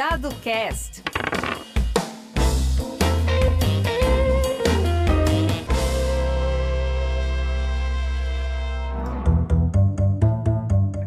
[0.00, 1.02] Dado Cast.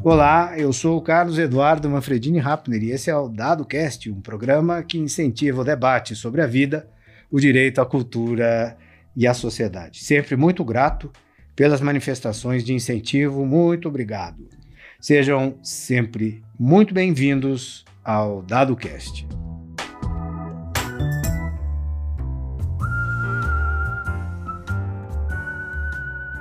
[0.04, 4.21] Olá, eu sou o Carlos Eduardo Manfredini Rappner e esse é o Dado Cast, um
[4.21, 6.88] programa que incentiva o debate sobre a vida,
[7.32, 8.78] o direito, a cultura
[9.16, 10.04] e a sociedade.
[10.04, 11.12] Sempre muito grato
[11.55, 14.48] pelas manifestações de incentivo, muito obrigado.
[15.02, 19.28] Sejam sempre muito bem-vindos ao Dado Cast.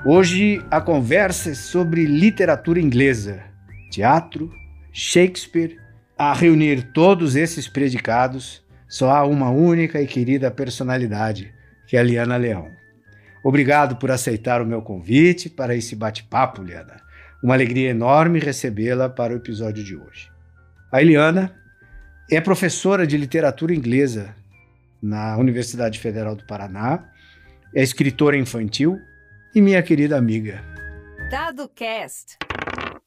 [0.05, 3.41] Hoje a conversa é sobre literatura inglesa,
[3.91, 4.51] teatro,
[4.93, 5.81] Shakespeare.
[6.19, 11.53] A reunir todos esses predicados, só há uma única e querida personalidade,
[11.87, 12.69] que é a Liana Leão.
[13.43, 17.01] Obrigado por aceitar o meu convite para esse bate-papo, Liana.
[17.43, 20.32] Uma alegria enorme recebê-la para o episódio de hoje.
[20.93, 21.59] A Eliana
[22.31, 24.37] é professora de literatura inglesa
[25.01, 27.11] na Universidade Federal do Paraná,
[27.75, 29.01] é escritora infantil
[29.55, 30.63] e minha querida amiga.
[31.31, 32.37] Dado Cast.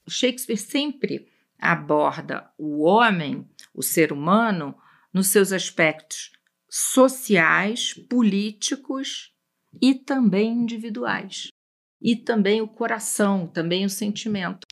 [0.09, 1.27] Shakespeare sempre
[1.59, 4.75] aborda o homem, o ser humano,
[5.13, 6.31] nos seus aspectos
[6.67, 9.31] sociais, políticos
[9.79, 11.49] e também individuais.
[12.01, 14.65] E também o coração, também o sentimento.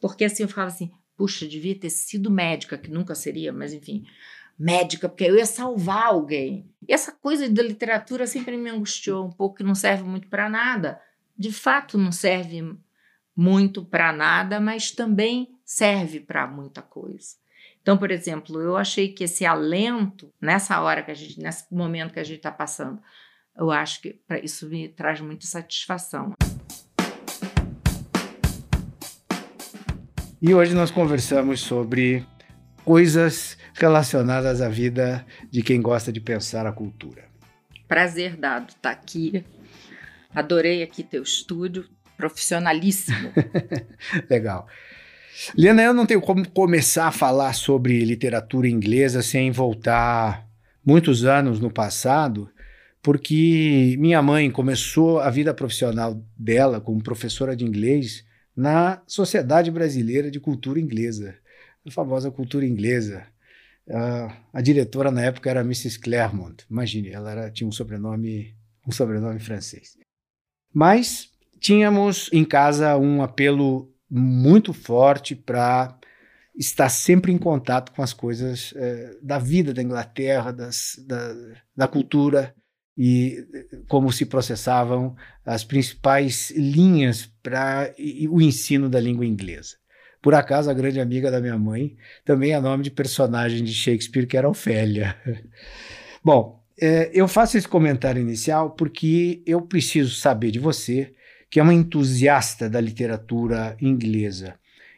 [0.00, 4.04] Porque assim eu falava assim, puxa, devia ter sido médica, que nunca seria, mas enfim,
[4.58, 6.68] médica, porque eu ia salvar alguém.
[6.86, 10.48] E essa coisa da literatura sempre me angustiou um pouco, que não serve muito para
[10.48, 11.00] nada.
[11.36, 12.76] De fato, não serve
[13.36, 17.36] muito para nada, mas também serve para muita coisa.
[17.82, 22.14] Então, por exemplo, eu achei que esse alento, nessa hora que a gente, nesse momento
[22.14, 23.02] que a gente está passando,
[23.56, 26.32] eu acho que isso me traz muita satisfação.
[30.46, 32.22] E hoje nós conversamos sobre
[32.84, 37.24] coisas relacionadas à vida de quem gosta de pensar a cultura.
[37.88, 39.42] Prazer dado estar tá aqui.
[40.34, 43.32] Adorei aqui teu estúdio, profissionalíssimo.
[44.28, 44.68] Legal.
[45.56, 50.46] Liana, eu não tenho como começar a falar sobre literatura inglesa sem voltar
[50.84, 52.50] muitos anos no passado,
[53.02, 58.26] porque minha mãe começou a vida profissional dela como professora de inglês
[58.56, 61.36] na Sociedade Brasileira de Cultura Inglesa,
[61.86, 63.26] a famosa cultura inglesa.
[63.86, 65.98] Uh, a diretora na época era Mrs.
[65.98, 66.64] Claremont.
[66.70, 68.56] Imagine, ela era, tinha um sobrenome,
[68.86, 69.98] um sobrenome francês.
[70.72, 75.98] Mas tínhamos em casa um apelo muito forte para
[76.56, 81.34] estar sempre em contato com as coisas eh, da vida da Inglaterra, das, da,
[81.76, 82.54] da cultura
[82.96, 83.44] e
[83.88, 87.94] como se processavam as principais linhas para
[88.30, 89.76] o ensino da língua inglesa.
[90.22, 91.94] Por acaso, a grande amiga da minha mãe
[92.24, 95.14] também é nome de personagem de Shakespeare, que era Ofélia.
[96.24, 101.12] Bom, é, eu faço esse comentário inicial porque eu preciso saber de você,
[101.50, 104.54] que é uma entusiasta da literatura inglesa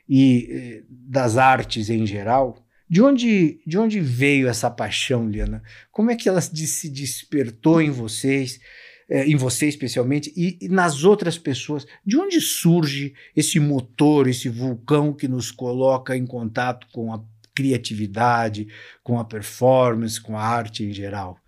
[0.09, 5.61] e é, das artes em geral, de onde, de onde veio essa paixão, Liana?
[5.91, 8.61] Como é que ela se despertou em vocês,
[9.09, 11.87] é, em você especialmente, e, e, nas outras pessoas?
[12.05, 17.23] De onde surge esse motor, esse vulcão que nos coloca em contato com a
[17.55, 18.69] criatividade,
[19.03, 21.41] com a performance, com a arte em geral?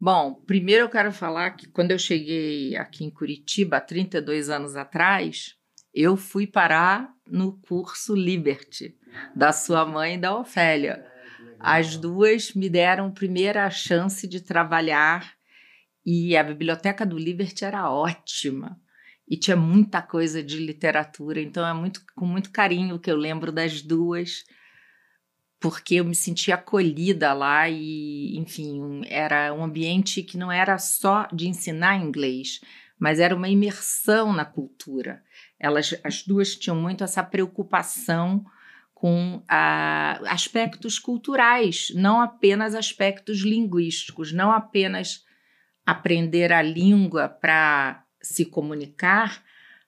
[0.00, 4.76] Bom, primeiro eu quero falar que quando eu cheguei aqui em Curitiba, há 32 anos
[4.76, 5.56] atrás,
[5.92, 8.96] eu fui parar no curso Liberty,
[9.34, 11.04] da sua mãe e da Ofélia.
[11.58, 15.37] As duas me deram primeira chance de trabalhar
[16.10, 18.80] e a biblioteca do Liberty era ótima
[19.28, 23.52] e tinha muita coisa de literatura, então é muito com muito carinho que eu lembro
[23.52, 24.42] das duas,
[25.60, 31.28] porque eu me sentia acolhida lá e, enfim, era um ambiente que não era só
[31.30, 32.62] de ensinar inglês,
[32.98, 35.22] mas era uma imersão na cultura.
[35.60, 38.46] Elas, as duas tinham muito essa preocupação
[38.94, 45.27] com ah, aspectos culturais, não apenas aspectos linguísticos, não apenas
[45.88, 49.42] aprender a língua para se comunicar,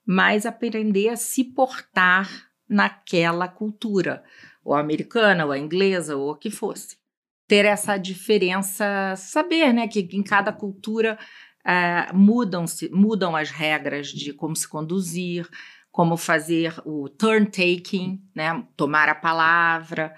[0.06, 2.26] mas aprender a se portar
[2.66, 4.24] naquela cultura,
[4.64, 6.96] ou americana, ou inglesa, ou o que fosse.
[7.46, 11.18] Ter essa diferença, saber né, que em cada cultura
[11.66, 15.46] uh, mudam, -se, mudam as regras de como se conduzir,
[15.92, 20.14] como fazer o turn taking, né, tomar a palavra.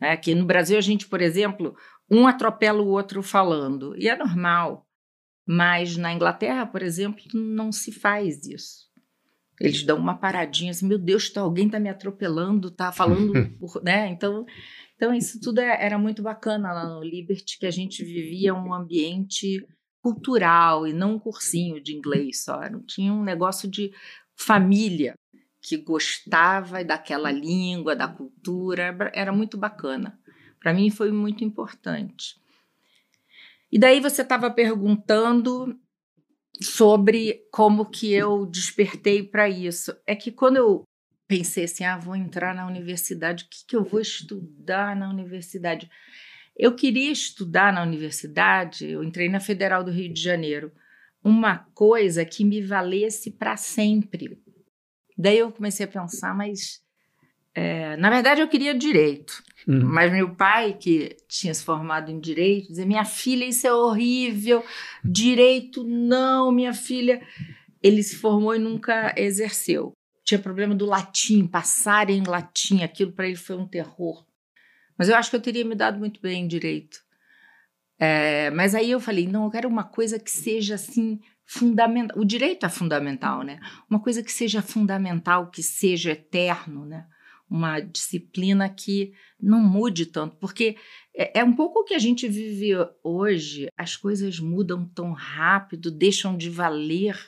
[0.00, 1.76] Né, que no Brasil a gente, por exemplo,
[2.10, 4.87] um atropela o outro falando, e é normal.
[5.50, 8.86] Mas na Inglaterra, por exemplo, não se faz isso.
[9.58, 13.82] Eles dão uma paradinha assim, meu Deus, tá, alguém está me atropelando, está falando, por,
[13.82, 14.08] né?
[14.08, 14.44] Então,
[14.94, 18.74] Então, isso tudo é, era muito bacana lá no Liberty, que a gente vivia um
[18.74, 19.66] ambiente
[20.02, 22.60] cultural e não um cursinho de inglês só.
[22.86, 23.90] Tinha um negócio de
[24.36, 25.14] família
[25.62, 30.18] que gostava daquela língua, da cultura, era muito bacana.
[30.60, 32.37] Para mim foi muito importante.
[33.70, 35.78] E daí você estava perguntando
[36.60, 39.94] sobre como que eu despertei para isso.
[40.06, 40.84] É que quando eu
[41.26, 45.88] pensei assim, ah, vou entrar na universidade, o que, que eu vou estudar na universidade?
[46.56, 50.72] Eu queria estudar na universidade, eu entrei na Federal do Rio de Janeiro,
[51.22, 54.42] uma coisa que me valesse para sempre.
[55.16, 56.80] Daí eu comecei a pensar, mas
[57.54, 59.42] é, na verdade eu queria direito.
[59.66, 59.84] Uhum.
[59.84, 64.64] Mas meu pai, que tinha se formado em direito, dizia: Minha filha, isso é horrível,
[65.04, 67.20] direito não, minha filha.
[67.82, 69.92] Ele se formou e nunca exerceu.
[70.24, 74.26] Tinha problema do latim, passar em latim, aquilo para ele foi um terror.
[74.96, 76.98] Mas eu acho que eu teria me dado muito bem em direito.
[77.98, 82.18] É, mas aí eu falei: não, eu quero uma coisa que seja assim fundamental.
[82.18, 83.58] O direito é fundamental, né?
[83.88, 87.06] Uma coisa que seja fundamental, que seja eterno, né?
[87.50, 90.76] Uma disciplina que não mude tanto, porque
[91.14, 92.72] é, é, um pouco o que a gente vive
[93.02, 97.18] hoje, as coisas mudam tão rápido, deixam de valer,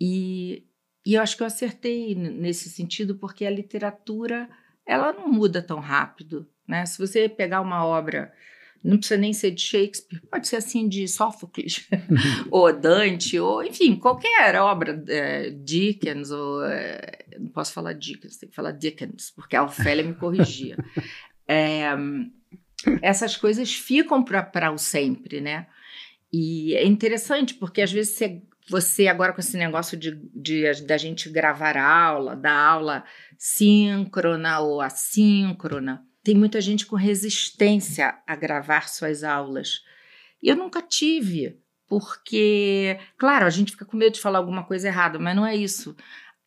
[0.00, 0.66] e,
[1.04, 4.48] e eu acho que eu acertei nesse sentido, porque a literatura
[4.86, 6.48] ela não muda tão rápido.
[6.66, 6.84] Né?
[6.86, 8.32] Se você pegar uma obra
[8.82, 11.88] não precisa nem ser de Shakespeare, pode ser assim de Sófocles,
[12.50, 16.64] ou Dante, ou enfim, qualquer obra, é, Dickens, ou.
[16.64, 20.76] É, não posso falar Dickens, tem que falar Dickens, porque a Ofélia me corrigia.
[21.48, 21.90] É,
[23.02, 25.66] essas coisas ficam para o sempre, né?
[26.32, 30.96] E é interessante, porque às vezes você, você agora com esse negócio de, de da
[30.96, 33.04] gente gravar aula, da aula
[33.36, 39.82] síncrona ou assíncrona, tem muita gente com resistência a gravar suas aulas.
[40.42, 41.58] E eu nunca tive,
[41.88, 45.54] porque, claro, a gente fica com medo de falar alguma coisa errada, mas não é
[45.54, 45.96] isso.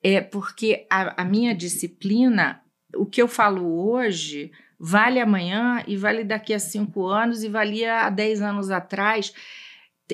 [0.02, 2.62] É porque a, a minha disciplina,
[2.96, 8.02] o que eu falo hoje, vale amanhã e vale daqui a cinco anos e valia
[8.02, 9.34] há dez anos atrás.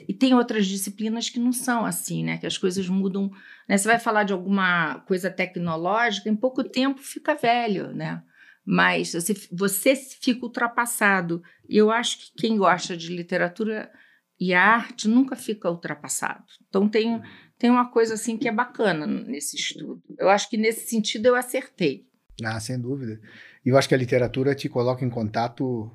[0.07, 2.37] E tem outras disciplinas que não são assim, né?
[2.37, 3.29] Que as coisas mudam.
[3.67, 3.77] Né?
[3.77, 8.23] Você vai falar de alguma coisa tecnológica, em pouco tempo fica velho, né?
[8.65, 11.41] Mas você, você fica ultrapassado.
[11.67, 13.91] E eu acho que quem gosta de literatura
[14.39, 16.45] e arte nunca fica ultrapassado.
[16.67, 17.21] Então tem,
[17.57, 20.01] tem uma coisa assim que é bacana nesse estudo.
[20.17, 22.07] Eu acho que nesse sentido eu acertei.
[22.43, 23.21] Ah, sem dúvida.
[23.65, 25.91] E eu acho que a literatura te coloca em contato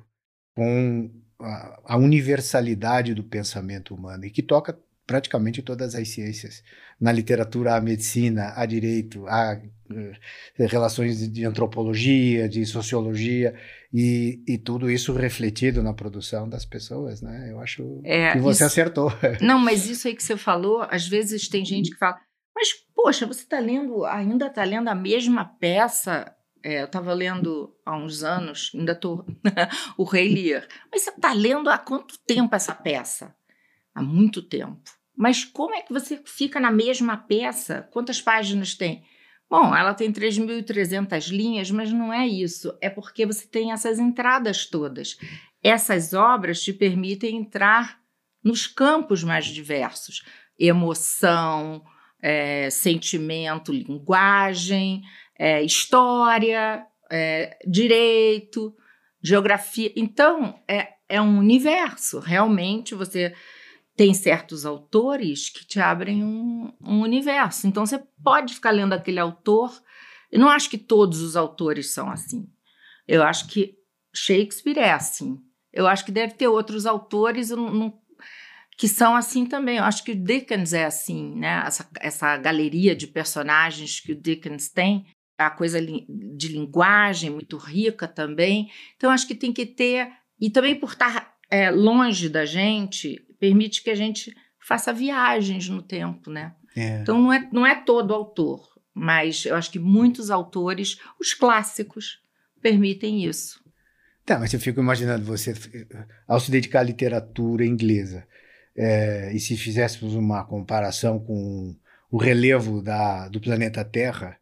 [0.55, 6.63] com a, a universalidade do pensamento humano e que toca praticamente todas as ciências.
[6.99, 9.59] Na literatura, a medicina, a direito, a
[9.89, 13.55] uh, relações de antropologia, de sociologia,
[13.93, 17.47] e, e, tudo isso refletido na produção das pessoas, né?
[17.49, 18.65] Eu acho é, que você isso...
[18.65, 19.11] acertou.
[19.41, 22.19] Não, mas isso aí que você falou, às vezes tem gente que fala,
[22.53, 26.33] mas poxa, você está lendo, ainda está lendo a mesma peça
[26.63, 29.25] é, eu estava lendo há uns anos, ainda estou,
[29.97, 30.67] o Rei Lear.
[30.91, 33.33] Mas você está lendo há quanto tempo essa peça?
[33.95, 34.81] Há muito tempo.
[35.17, 37.89] Mas como é que você fica na mesma peça?
[37.91, 39.03] Quantas páginas tem?
[39.49, 42.77] Bom, ela tem 3.300 linhas, mas não é isso.
[42.79, 45.17] É porque você tem essas entradas todas.
[45.63, 47.99] Essas obras te permitem entrar
[48.43, 50.23] nos campos mais diversos:
[50.59, 51.83] emoção,
[52.21, 55.01] é, sentimento, linguagem,
[55.39, 58.75] é, história, é, direito,
[59.21, 59.91] geografia.
[59.95, 62.19] Então, é, é um universo.
[62.19, 63.33] Realmente, você
[63.97, 67.65] tem certos autores que te abrem um, um, universo.
[67.65, 69.75] Então você pode ficar lendo aquele autor.
[70.31, 72.47] Eu não acho que todos os autores são assim.
[73.07, 73.75] Eu acho que
[74.15, 75.39] Shakespeare é assim.
[75.73, 77.49] Eu acho que deve ter outros autores
[78.77, 79.77] que são assim também.
[79.77, 81.63] Eu acho que o Dickens é assim, né?
[81.65, 85.07] Essa, essa galeria de personagens que o Dickens tem,
[85.39, 88.69] a coisa de linguagem muito rica também.
[88.95, 93.83] Então acho que tem que ter e também por estar é, longe da gente, permite
[93.83, 96.53] que a gente faça viagens no tempo, né?
[96.75, 96.99] É.
[96.99, 102.21] Então não é, não é todo autor, mas eu acho que muitos autores, os clássicos,
[102.61, 103.63] permitem isso.
[104.25, 105.53] Tá, mas eu fico imaginando você,
[106.27, 108.27] ao se dedicar à literatura inglesa,
[108.75, 111.75] é, e se fizéssemos uma comparação com
[112.11, 114.37] o relevo da, do planeta Terra,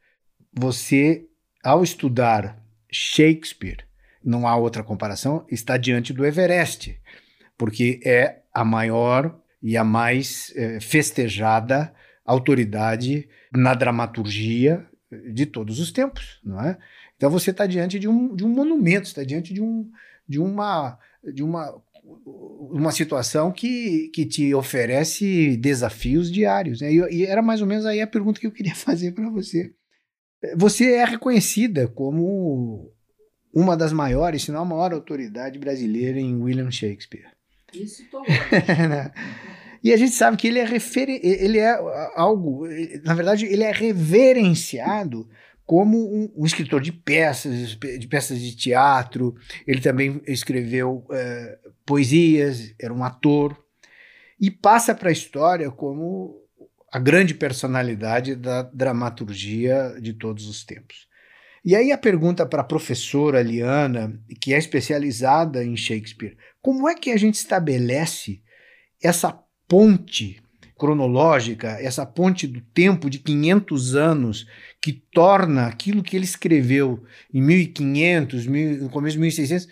[0.52, 1.28] você,
[1.64, 2.60] ao estudar
[2.92, 3.86] Shakespeare,
[4.24, 7.00] não há outra comparação, está diante do Everest,
[7.58, 11.94] porque é a maior e a mais eh, festejada
[12.26, 14.88] autoridade na dramaturgia
[15.34, 16.78] de todos os tempos, não é?
[17.18, 19.90] Então você está diante de um, de um monumento, está diante de, um,
[20.28, 20.98] de uma
[21.34, 21.84] de uma
[22.72, 26.82] uma situação que, que te oferece desafios diários.
[26.82, 26.94] Né?
[26.94, 29.74] E, e era mais ou menos aí a pergunta que eu queria fazer para você.
[30.56, 32.92] Você é reconhecida como
[33.52, 37.35] uma das maiores, se não a maior autoridade brasileira em William Shakespeare.
[37.84, 38.24] Isso tô
[39.84, 40.68] E a gente sabe que ele é,
[41.22, 41.72] ele é
[42.16, 42.68] algo,
[43.04, 45.30] na verdade, ele é reverenciado
[45.64, 49.36] como um, um, escritor de peças, de peças de teatro.
[49.68, 53.56] Ele também escreveu é, poesias, era um ator.
[54.40, 56.36] E passa para a história como
[56.92, 61.08] a grande personalidade da dramaturgia de todos os tempos.
[61.64, 66.96] E aí a pergunta para a professora Liana, que é especializada em Shakespeare, como é
[66.96, 68.42] que a gente estabelece
[69.00, 69.32] essa
[69.68, 70.42] ponte
[70.76, 74.48] cronológica, essa ponte do tempo de 500 anos
[74.82, 78.48] que torna aquilo que ele escreveu em 1500,
[78.82, 79.68] no começo de 1600,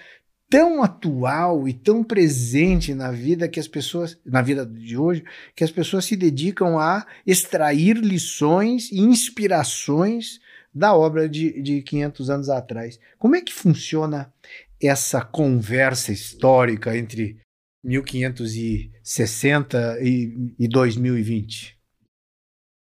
[0.48, 5.24] tão atual e tão presente na vida que as pessoas, na vida de hoje,
[5.56, 10.40] que as pessoas se dedicam a extrair lições e inspirações
[10.72, 13.00] da obra de, de 500 anos atrás.
[13.18, 14.32] Como é que funciona
[14.88, 17.40] essa conversa histórica entre
[17.84, 21.80] 1560 e, e 2020?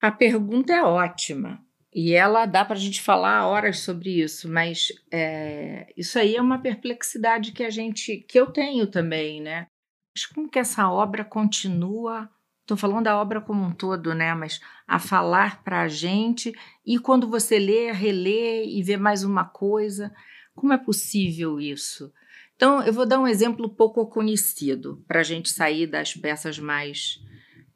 [0.00, 1.66] A pergunta é ótima.
[1.98, 6.42] E ela dá para a gente falar horas sobre isso, mas é, isso aí é
[6.42, 9.66] uma perplexidade que a gente, que eu tenho também, né?
[10.14, 12.28] Mas como que essa obra continua?
[12.60, 14.34] Estou falando da obra como um todo, né?
[14.34, 16.52] Mas a falar para a gente
[16.84, 20.12] e quando você lê, relê e vê mais uma coisa,
[20.56, 22.12] como é possível isso?
[22.56, 27.20] Então, eu vou dar um exemplo pouco conhecido, para a gente sair das peças mais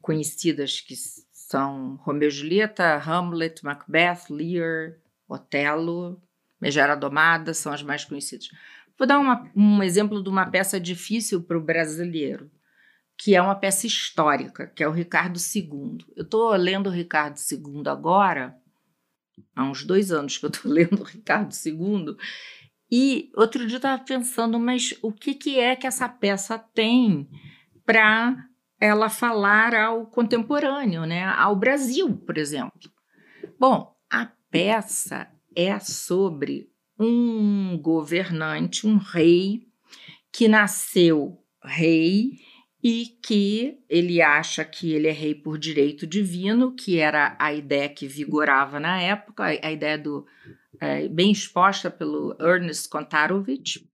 [0.01, 0.95] conhecidas, que
[1.31, 4.97] são Romeu e Julieta, Hamlet, Macbeth, Lear,
[5.29, 6.19] Otelo,
[6.59, 8.49] Megera Domada, são as mais conhecidas.
[8.97, 12.51] Vou dar uma, um exemplo de uma peça difícil para o brasileiro,
[13.17, 15.99] que é uma peça histórica, que é o Ricardo II.
[16.15, 18.55] Eu estou lendo o Ricardo II agora,
[19.55, 22.15] há uns dois anos que eu estou lendo o Ricardo II,
[22.91, 27.29] e outro dia eu estava pensando, mas o que, que é que essa peça tem
[27.85, 28.45] para
[28.79, 31.23] ela falar ao contemporâneo, né?
[31.23, 32.91] ao Brasil, por exemplo?
[33.57, 36.69] Bom, a peça é sobre
[36.99, 39.67] um governante, um rei,
[40.33, 42.39] que nasceu rei
[42.83, 47.87] e que ele acha que ele é rei por direito divino, que era a ideia
[47.87, 50.25] que vigorava na época, a ideia do
[50.81, 53.87] é, bem exposta pelo Ernest Kontarovich.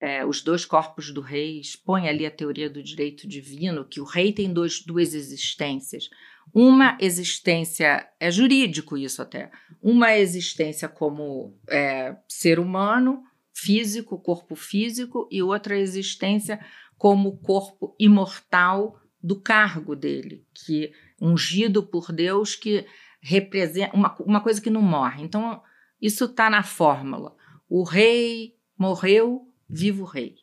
[0.00, 4.04] É, os dois corpos do rei expõe ali a teoria do direito divino, que o
[4.04, 6.08] rei tem dois, duas existências.
[6.54, 9.50] Uma existência, é jurídico isso até,
[9.82, 16.64] uma existência como é, ser humano, físico, corpo físico, e outra existência
[16.96, 22.86] como corpo imortal do cargo dele, que ungido por Deus, que
[23.20, 25.22] representa uma, uma coisa que não morre.
[25.22, 25.60] Então,
[26.00, 27.36] isso está na fórmula.
[27.68, 30.36] O rei morreu, vivo rei.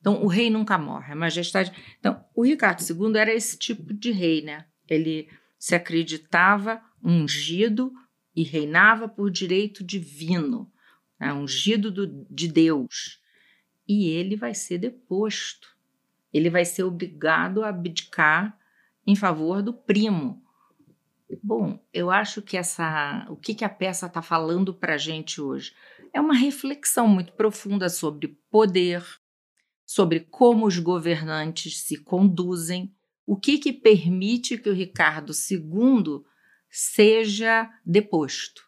[0.00, 1.72] Então, o rei nunca morre, a majestade.
[2.00, 4.66] Então, o Ricardo II era esse tipo de rei, né?
[4.88, 5.28] Ele
[5.58, 7.92] se acreditava ungido
[8.34, 10.70] e reinava por direito divino,
[11.20, 11.32] né?
[11.32, 13.20] ungido do, de Deus.
[13.86, 15.68] E ele vai ser deposto.
[16.32, 18.58] Ele vai ser obrigado a abdicar
[19.06, 20.41] em favor do primo,
[21.42, 25.40] Bom, eu acho que essa, o que, que a peça está falando para a gente
[25.40, 25.72] hoje
[26.12, 29.04] é uma reflexão muito profunda sobre poder,
[29.86, 32.94] sobre como os governantes se conduzem,
[33.26, 36.22] o que, que permite que o Ricardo II
[36.68, 38.62] seja deposto.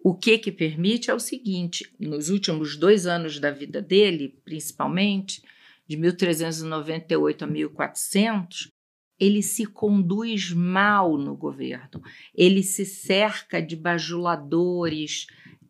[0.00, 5.42] O que que permite é o seguinte: nos últimos dois anos da vida dele, principalmente,
[5.86, 8.72] de 1398 a 1400,
[9.18, 12.02] ele se conduz mal no governo,
[12.34, 15.26] ele se cerca de bajuladores.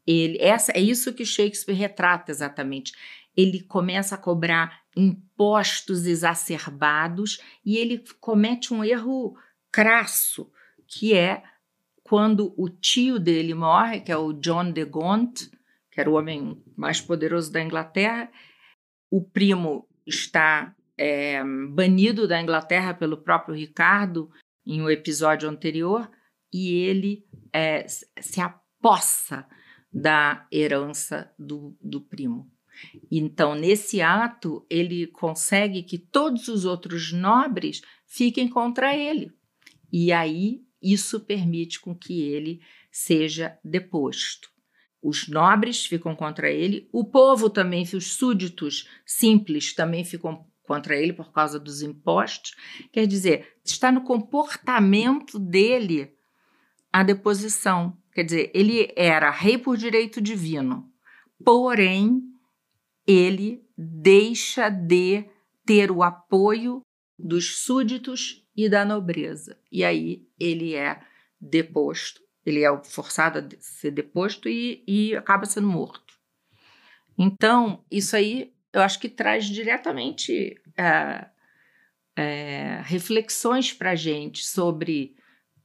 [0.06, 2.92] Ele, essa, é isso que Shakespeare retrata exatamente.
[3.36, 9.36] Ele começa a cobrar impostos exacerbados e ele comete um erro
[9.70, 10.50] crasso,
[10.86, 11.42] que é
[12.02, 15.50] quando o tio dele morre, que é o John de Gaunt,
[15.90, 18.30] que era o homem mais poderoso da Inglaterra,
[19.10, 24.30] o primo está é, banido da Inglaterra pelo próprio Ricardo
[24.66, 26.10] em um episódio anterior,
[26.52, 29.46] e ele é, se apossa
[29.90, 32.50] da herança do, do primo.
[33.10, 39.32] Então, nesse ato, ele consegue que todos os outros nobres fiquem contra ele.
[39.90, 44.48] E aí, isso permite com que ele seja deposto.
[45.02, 51.14] os nobres ficam contra ele, o povo também, os súditos simples também ficam contra ele
[51.14, 52.54] por causa dos impostos.
[52.92, 56.14] Quer dizer, está no comportamento dele
[56.92, 57.96] a deposição.
[58.12, 60.92] Quer dizer, ele era rei por direito divino,
[61.42, 62.22] porém,
[63.06, 65.24] ele deixa de
[65.64, 66.82] ter o apoio
[67.18, 69.58] dos súditos e da nobreza.
[69.72, 71.00] E aí ele é
[71.40, 76.14] deposto, ele é forçado a ser deposto e, e acaba sendo morto.
[77.16, 81.26] Então, isso aí eu acho que traz diretamente é,
[82.16, 85.14] é, reflexões para a gente sobre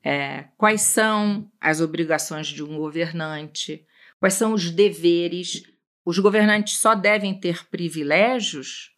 [0.04, 3.86] é, quais são as obrigações de um governante,
[4.20, 5.64] quais são os deveres.
[6.06, 8.92] Os governantes só devem ter privilégios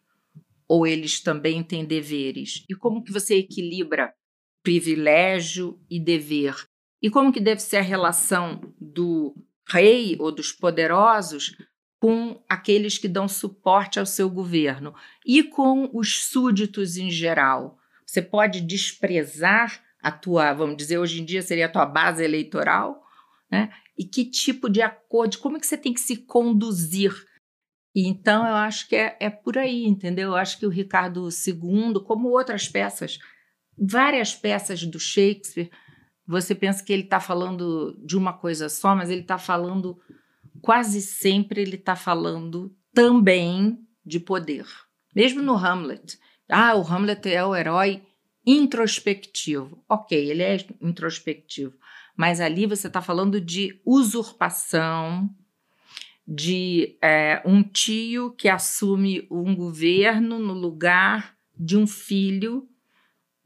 [0.68, 2.64] ou eles também têm deveres?
[2.68, 4.12] E como que você equilibra
[4.62, 6.54] privilégio e dever?
[7.00, 9.34] E como que deve ser a relação do
[9.68, 11.56] rei ou dos poderosos
[12.00, 17.78] com aqueles que dão suporte ao seu governo e com os súditos em geral?
[18.06, 23.02] Você pode desprezar a tua, vamos dizer, hoje em dia seria a tua base eleitoral,
[23.50, 23.70] né?
[23.98, 27.12] E que tipo de acordo, como é que você tem que se conduzir?
[27.94, 30.30] E então eu acho que é, é por aí, entendeu?
[30.30, 33.18] Eu acho que o Ricardo II, como outras peças,
[33.76, 35.70] várias peças do Shakespeare,
[36.26, 39.98] você pensa que ele está falando de uma coisa só, mas ele está falando,
[40.60, 44.66] quase sempre ele está falando também de poder.
[45.14, 46.18] Mesmo no Hamlet.
[46.48, 48.02] Ah, o Hamlet é o herói
[48.46, 49.82] introspectivo.
[49.88, 51.74] Ok, ele é introspectivo,
[52.16, 55.28] mas ali você está falando de usurpação,
[56.26, 62.68] de é, um tio que assume um governo no lugar de um filho,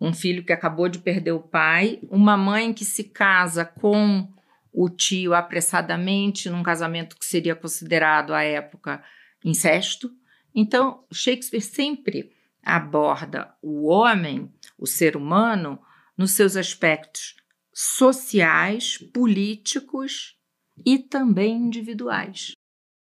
[0.01, 4.29] um filho que acabou de perder o pai, uma mãe que se casa com
[4.73, 9.03] o tio apressadamente, num casamento que seria considerado à época
[9.45, 10.11] incesto.
[10.55, 15.81] Então, Shakespeare sempre aborda o homem, o ser humano,
[16.17, 17.37] nos seus aspectos
[17.73, 20.37] sociais, políticos
[20.85, 22.53] e também individuais.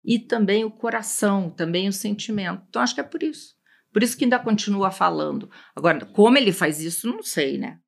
[0.03, 2.63] E também o coração, também o sentimento.
[2.69, 3.57] Então, acho que é por isso.
[3.91, 5.49] Por isso que ainda continua falando.
[5.75, 7.79] Agora, como ele faz isso, não sei, né?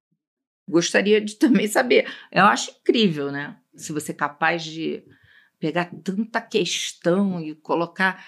[0.68, 2.12] Gostaria de também saber.
[2.32, 3.58] Eu acho incrível, né?
[3.76, 5.04] Se você é capaz de
[5.60, 8.24] pegar tanta questão e colocar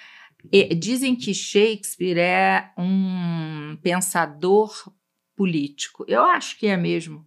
[0.77, 4.93] dizem que Shakespeare é um pensador
[5.36, 6.06] político.
[6.08, 7.25] Eu acho que é mesmo.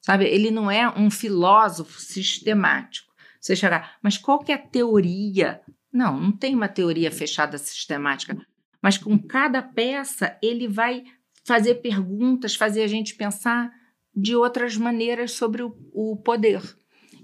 [0.00, 3.12] Sabe, ele não é um filósofo sistemático.
[3.40, 5.60] Você chegar, mas qual que é a teoria?
[5.92, 8.36] Não, não tem uma teoria fechada sistemática.
[8.82, 11.04] Mas com cada peça ele vai
[11.44, 13.72] fazer perguntas, fazer a gente pensar
[14.14, 16.62] de outras maneiras sobre o, o poder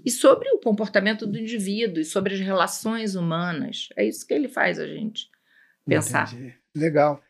[0.05, 3.89] e sobre o comportamento do indivíduo e sobre as relações humanas.
[3.97, 5.29] É isso que ele faz a gente
[5.85, 6.31] pensar.
[6.31, 6.53] Entendi.
[6.75, 7.21] Legal.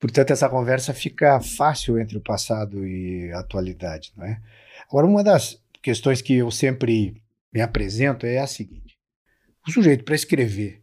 [0.00, 4.40] Portanto, essa conversa fica fácil entre o passado e a atualidade, não é?
[4.88, 8.98] Agora, uma das questões que eu sempre me apresento é a seguinte:
[9.66, 10.82] o sujeito, para escrever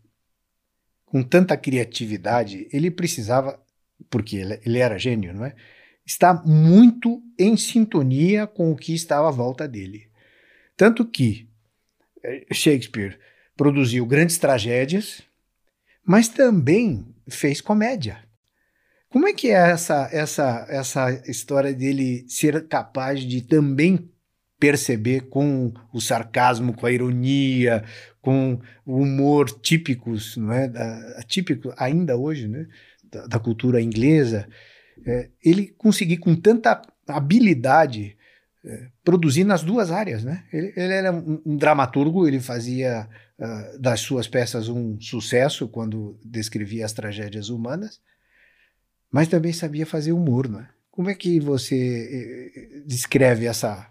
[1.06, 3.60] com tanta criatividade, ele precisava,
[4.10, 5.56] porque ele, era gênio, não é?
[6.06, 10.11] Estar muito em sintonia com o que estava à volta dele.
[10.82, 11.48] Tanto que
[12.24, 13.20] eh, Shakespeare
[13.56, 15.22] produziu grandes tragédias,
[16.04, 18.18] mas também fez comédia.
[19.08, 24.10] Como é que é essa, essa, essa história dele ser capaz de também
[24.60, 27.84] perceber com o sarcasmo, com a ironia,
[28.20, 30.68] com o humor típicos, não é?
[30.68, 32.66] Da, típico ainda hoje, né?
[33.04, 34.50] Da, da cultura inglesa,
[35.06, 38.18] é, ele conseguir com tanta habilidade
[39.04, 40.44] produzir nas duas áreas, né?
[40.54, 43.08] Ele, ele era um, um, dramaturgo, ele fazia
[43.40, 48.00] uh, das suas peças um sucesso quando descrevia as tragédias humanas,
[49.12, 50.70] mas também sabia fazer humor, né?
[50.92, 53.90] Como é que você eh, descreve essa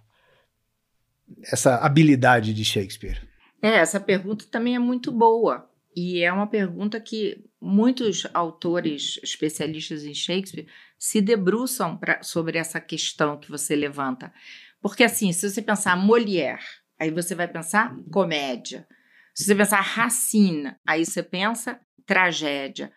[1.45, 3.23] essa habilidade de Shakespeare?
[3.63, 5.70] É, essa pergunta também é muito boa.
[5.95, 12.81] E é uma pergunta que muitos autores especialistas em Shakespeare se debruçam pra, sobre essa
[12.81, 14.33] questão que você levanta.
[14.81, 16.63] Porque, assim, se você pensar Molière,
[16.99, 18.87] aí você vai pensar comédia.
[19.35, 22.93] Se você pensar Racine, aí você pensa tragédia.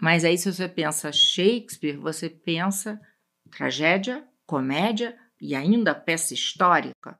[0.00, 3.00] Mas aí, se você pensa Shakespeare, você pensa
[3.50, 7.18] tragédia, comédia e ainda peça histórica.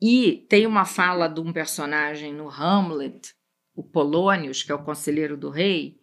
[0.00, 3.34] E tem uma fala de um personagem no Hamlet,
[3.74, 6.00] o Polônios, que é o conselheiro do rei,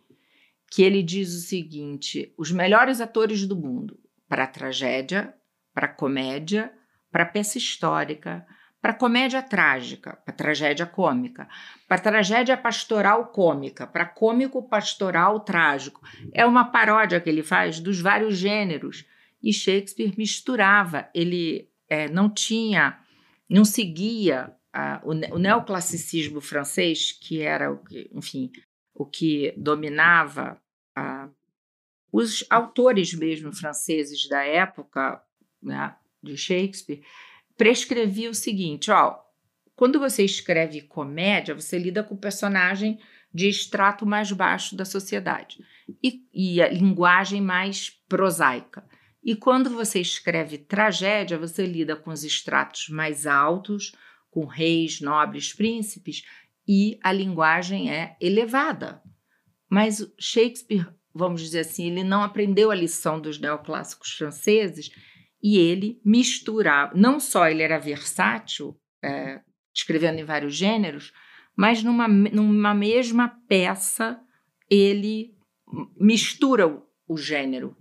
[0.70, 5.34] que ele diz o seguinte: os melhores atores do mundo para tragédia,
[5.74, 6.72] para comédia,
[7.12, 8.46] para peça histórica,
[8.82, 11.48] para comédia trágica, para tragédia cômica,
[11.88, 16.02] para tragédia pastoral cômica, para cômico pastoral trágico.
[16.34, 19.06] É uma paródia que ele faz dos vários gêneros.
[19.44, 23.00] E Shakespeare misturava, ele é, não tinha,
[23.50, 24.56] não seguia
[25.04, 28.52] o, o neoclassicismo francês, que era o que, enfim,
[28.94, 30.62] o que dominava
[32.12, 35.22] os autores mesmo franceses da época
[35.62, 37.04] né, de Shakespeare
[37.58, 39.20] prescrevia o seguinte: ó,
[39.76, 43.00] quando você escreve comédia, você lida com o personagem
[43.34, 45.64] de extrato mais baixo da sociedade
[46.04, 48.84] e, e a linguagem mais prosaica.
[49.24, 53.94] E quando você escreve tragédia, você lida com os estratos mais altos,
[54.32, 56.24] com reis, nobres, príncipes,
[56.68, 59.04] e a linguagem é elevada.
[59.70, 64.90] Mas Shakespeare, vamos dizer assim, ele não aprendeu a lição dos neoclássicos franceses
[65.44, 66.94] e ele misturava.
[66.96, 69.42] Não só ele era versátil, é,
[69.74, 71.14] escrevendo em vários gêneros,
[71.56, 74.20] mas numa, numa mesma peça
[74.70, 75.36] ele
[75.98, 77.76] mistura o, o gênero,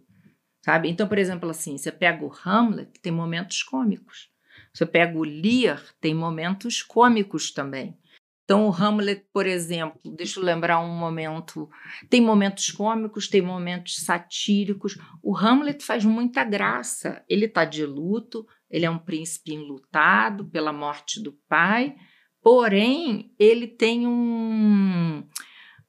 [0.64, 0.88] sabe?
[0.88, 4.29] Então, por exemplo, assim, você pega o Hamlet, tem momentos cômicos.
[4.72, 7.96] Você pega o Lear, tem momentos cômicos também.
[8.44, 11.68] Então, o Hamlet, por exemplo, deixa eu lembrar um momento.
[12.08, 14.98] Tem momentos cômicos, tem momentos satíricos.
[15.22, 17.24] O Hamlet faz muita graça.
[17.28, 21.94] Ele está de luto, ele é um príncipe enlutado pela morte do pai,
[22.42, 25.24] porém, ele tem um,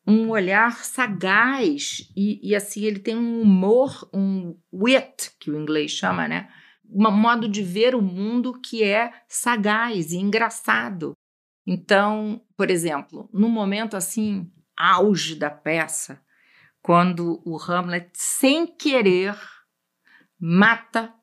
[0.06, 5.90] um olhar sagaz e, e, assim, ele tem um humor, um wit, que o inglês
[5.90, 6.48] chama, né?
[6.92, 11.14] Um modo de ver o mundo que é sagaz e engraçado.
[11.66, 16.22] Então, por exemplo, no momento assim, auge da peça,
[16.82, 19.38] quando o Hamlet, sem querer,
[20.40, 21.14] mata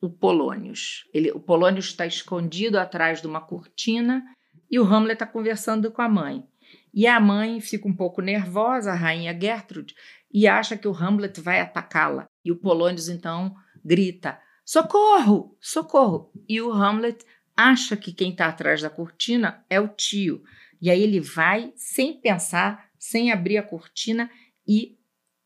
[0.00, 1.04] o Polônios.
[1.14, 4.24] Ele, o Polônios está escondido atrás de uma cortina
[4.70, 6.44] e o Hamlet está conversando com a mãe.
[6.92, 9.94] E a mãe fica um pouco nervosa, a rainha Gertrude,
[10.32, 12.26] e acha que o Hamlet vai atacá-la.
[12.44, 15.58] E o Polônios então grita: Socorro!
[15.60, 16.30] Socorro!
[16.48, 20.44] E o Hamlet acha que quem está atrás da cortina é o tio.
[20.80, 24.30] E aí ele vai, sem pensar, sem abrir a cortina,
[24.64, 24.96] e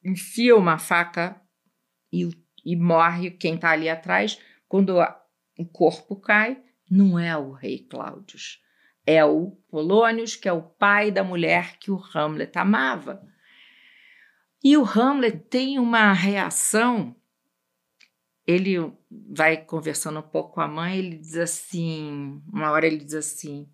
[0.05, 1.41] enfia uma faca
[2.13, 2.29] e,
[2.67, 4.39] e morre quem está ali atrás.
[4.69, 5.19] Quando a,
[5.59, 8.39] o corpo cai, não é o rei Cláudio,
[9.07, 13.27] é o Polônios, que é o pai da mulher que o Hamlet amava.
[14.63, 17.17] E o Hamlet tem uma reação
[18.47, 23.15] ele vai conversando um pouco com a mãe, ele diz assim, uma hora ele diz
[23.15, 23.67] assim,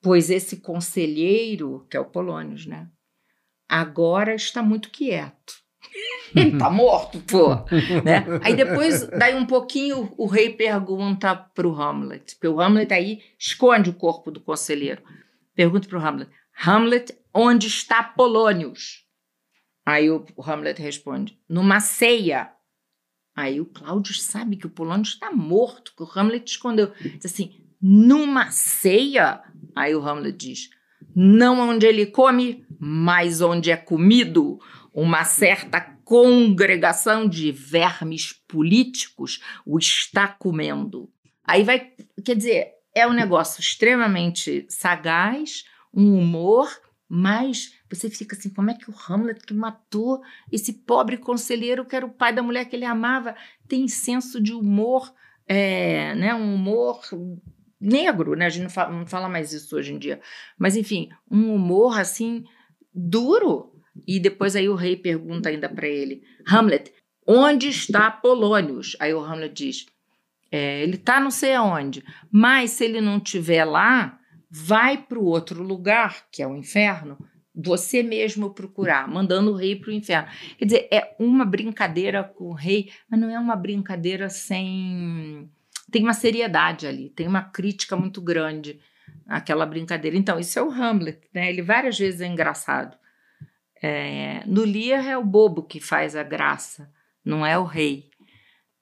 [0.00, 2.88] pois esse conselheiro, que é o Polônios, né,
[3.68, 5.62] agora está muito quieto.
[6.34, 7.54] Ele tá morto, pô,
[8.02, 8.24] né?
[8.42, 13.90] Aí depois, daí um pouquinho, o rei pergunta pro Hamlet, porque o Hamlet aí esconde
[13.90, 15.02] o corpo do conselheiro.
[15.54, 16.30] Pergunta pro Hamlet,
[16.64, 19.04] Hamlet, onde está Polônios?
[19.84, 22.50] Aí o Hamlet responde, numa ceia
[23.34, 26.92] Aí o Cláudio sabe que o Polônio está morto, que o Hamlet escondeu.
[27.00, 29.42] Diz assim, numa ceia?
[29.74, 30.70] Aí o Hamlet diz,
[31.14, 34.58] não onde ele come, mas onde é comido.
[34.92, 41.10] Uma certa congregação de vermes políticos o está comendo.
[41.44, 41.90] Aí vai,
[42.24, 46.68] quer dizer, é um negócio extremamente sagaz, um humor,
[47.14, 51.94] mas você fica assim, como é que o Hamlet que matou esse pobre conselheiro que
[51.94, 53.36] era o pai da mulher que ele amava
[53.68, 55.12] tem senso de humor,
[55.46, 57.02] é, né, um humor
[57.78, 58.46] negro, né?
[58.46, 60.22] A gente não fala, não fala mais isso hoje em dia,
[60.58, 62.44] mas enfim, um humor assim
[62.94, 63.70] duro.
[64.08, 66.94] E depois aí o rei pergunta ainda para ele, Hamlet,
[67.26, 68.96] onde está Polônios?
[68.98, 69.86] Aí o Hamlet diz,
[70.50, 74.18] é, ele está não sei aonde, mas se ele não estiver lá,
[74.54, 77.16] vai para o outro lugar, que é o inferno,
[77.54, 80.28] você mesmo procurar, mandando o rei para o inferno.
[80.58, 85.50] Quer dizer, é uma brincadeira com o rei, mas não é uma brincadeira sem.
[85.90, 88.78] Tem uma seriedade ali, tem uma crítica muito grande
[89.26, 90.16] aquela brincadeira.
[90.16, 91.48] Então, isso é o Hamlet, né?
[91.48, 92.96] Ele várias vezes é engraçado.
[93.82, 96.90] É, no Lear é o bobo que faz a graça,
[97.24, 98.10] não é o rei.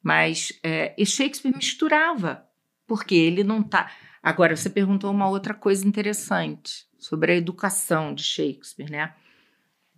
[0.03, 2.45] Mas é, e Shakespeare misturava,
[2.87, 3.91] porque ele não tá.
[4.23, 9.15] Agora, você perguntou uma outra coisa interessante sobre a educação de Shakespeare, né?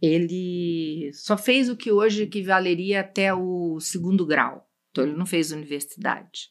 [0.00, 5.52] Ele só fez o que hoje equivaleria até o segundo grau, então ele não fez
[5.52, 6.50] universidade.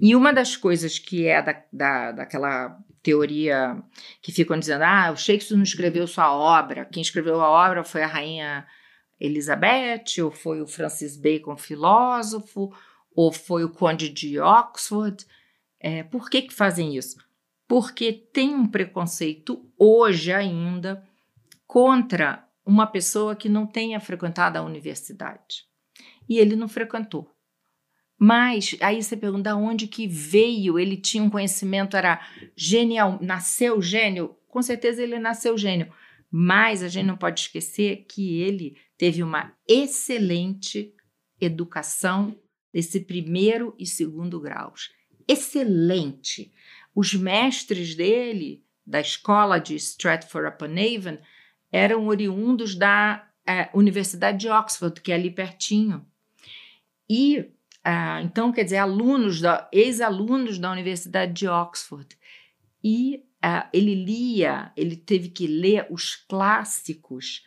[0.00, 3.82] E uma das coisas que é da, da, daquela teoria
[4.20, 8.02] que ficam dizendo, ah, o Shakespeare não escreveu sua obra, quem escreveu a obra foi
[8.02, 8.66] a rainha
[9.20, 12.72] Elizabeth, ou foi o Francis Bacon, filósofo,
[13.14, 15.24] ou foi o conde de Oxford.
[15.80, 17.16] É, por que, que fazem isso?
[17.66, 21.04] Porque tem um preconceito hoje ainda
[21.66, 25.64] contra uma pessoa que não tenha frequentado a universidade.
[26.28, 27.30] E ele não frequentou.
[28.18, 32.20] Mas aí você pergunta onde que veio, ele tinha um conhecimento, era
[32.56, 34.36] genial, nasceu gênio?
[34.48, 35.92] Com certeza ele nasceu gênio.
[36.30, 40.92] Mas a gente não pode esquecer que ele teve uma excelente
[41.40, 42.36] educação
[42.72, 44.90] desse primeiro e segundo graus.
[45.28, 46.50] Excelente.
[46.94, 51.18] Os mestres dele, da escola de Stratford-upon-Avon,
[51.70, 56.04] eram oriundos da é, Universidade de Oxford, que é ali pertinho.
[57.08, 57.50] E,
[57.84, 59.40] ah, então, quer dizer, alunos,
[59.72, 62.16] ex-alunos da Universidade de Oxford.
[62.82, 67.44] E ah, ele lia, ele teve que ler os clássicos.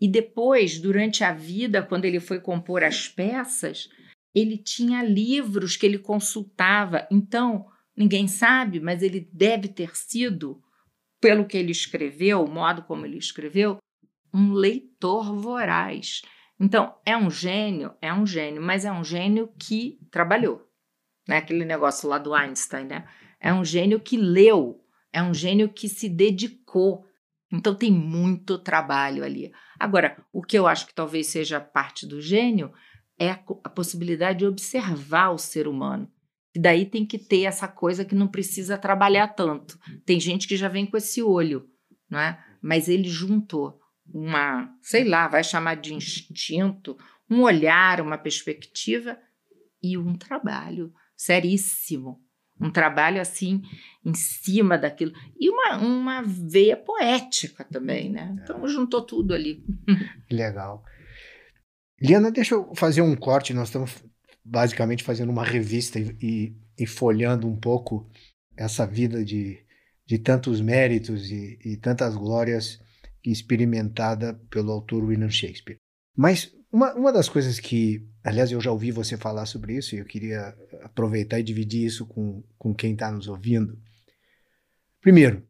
[0.00, 3.88] E depois, durante a vida, quando ele foi compor as peças,
[4.34, 7.06] ele tinha livros que ele consultava.
[7.10, 7.66] Então,
[7.96, 10.62] ninguém sabe, mas ele deve ter sido,
[11.20, 13.78] pelo que ele escreveu, o modo como ele escreveu,
[14.32, 16.22] um leitor voraz.
[16.58, 20.68] Então, é um gênio, é um gênio, mas é um gênio que trabalhou.
[21.26, 21.38] Né?
[21.38, 23.08] Aquele negócio lá do Einstein, né?
[23.40, 27.06] É um gênio que leu, é um gênio que se dedicou.
[27.50, 29.50] Então, tem muito trabalho ali.
[29.78, 32.72] Agora, o que eu acho que talvez seja parte do gênio
[33.20, 36.10] é a, a possibilidade de observar o ser humano.
[36.54, 39.78] E daí tem que ter essa coisa que não precisa trabalhar tanto.
[40.04, 41.68] Tem gente que já vem com esse olho,
[42.08, 42.42] não é?
[42.60, 43.78] Mas ele juntou
[44.12, 46.96] uma, sei lá, vai chamar de instinto,
[47.28, 49.16] um olhar, uma perspectiva
[49.82, 52.20] e um trabalho seríssimo.
[52.60, 53.62] Um trabalho assim
[54.04, 55.12] em cima daquilo.
[55.38, 58.36] E uma, uma veia poética também, né?
[58.42, 59.64] Então juntou tudo ali.
[60.30, 60.82] Legal.
[62.00, 63.52] Liana, deixa eu fazer um corte.
[63.52, 64.02] Nós estamos
[64.44, 68.08] basicamente fazendo uma revista e, e, e folhando um pouco
[68.56, 69.64] essa vida de,
[70.06, 72.80] de tantos méritos e, e tantas glórias
[73.24, 75.78] experimentada pelo autor William Shakespeare.
[76.16, 79.98] Mas uma, uma das coisas que, aliás, eu já ouvi você falar sobre isso e
[79.98, 83.78] eu queria aproveitar e dividir isso com, com quem está nos ouvindo.
[85.00, 85.46] Primeiro,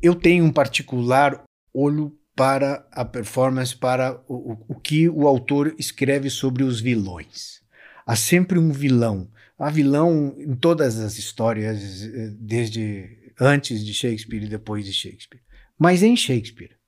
[0.00, 6.30] eu tenho um particular olho para a performance, para o, o, que o autor escreve
[6.30, 7.60] sobre os vilões.
[8.06, 9.30] Há sempre um vilão.
[9.58, 15.42] Há vilão em todas as histórias, eh, desde antes de Shakespeare e depois de Shakespeare.
[15.78, 16.78] Mas em Shakespeare,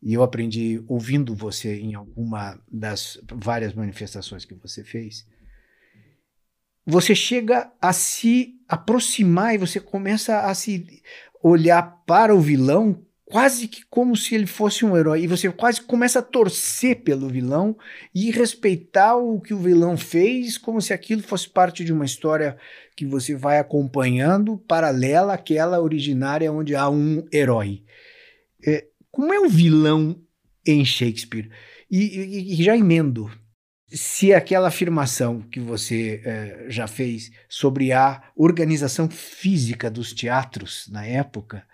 [0.00, 5.26] e eu aprendi ouvindo você em alguma das várias manifestações que você fez,
[6.86, 11.02] você chega a se aproximar e você começa a se
[11.42, 15.22] olhar para o vilão quase que como se ele fosse um herói.
[15.22, 17.76] E você quase começa a torcer pelo vilão
[18.14, 22.58] e respeitar o que o vilão fez, como se aquilo fosse parte de uma história
[22.96, 27.82] que você vai acompanhando, paralela àquela originária onde há um herói.
[28.66, 30.20] É, como é o vilão
[30.66, 31.50] em Shakespeare?
[31.90, 33.30] E, e, e já emendo.
[33.92, 41.04] Se aquela afirmação que você é, já fez sobre a organização física dos teatros na
[41.04, 41.64] época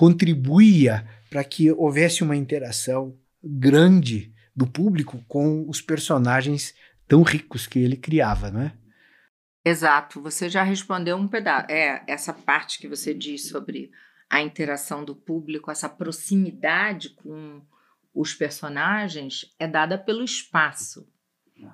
[0.00, 6.74] contribuía para que houvesse uma interação grande do público com os personagens
[7.06, 8.72] tão ricos que ele criava, não é?
[9.62, 11.66] Exato, você já respondeu um pedaço.
[11.70, 13.90] É, essa parte que você diz sobre
[14.30, 17.60] a interação do público, essa proximidade com
[18.14, 21.06] os personagens é dada pelo espaço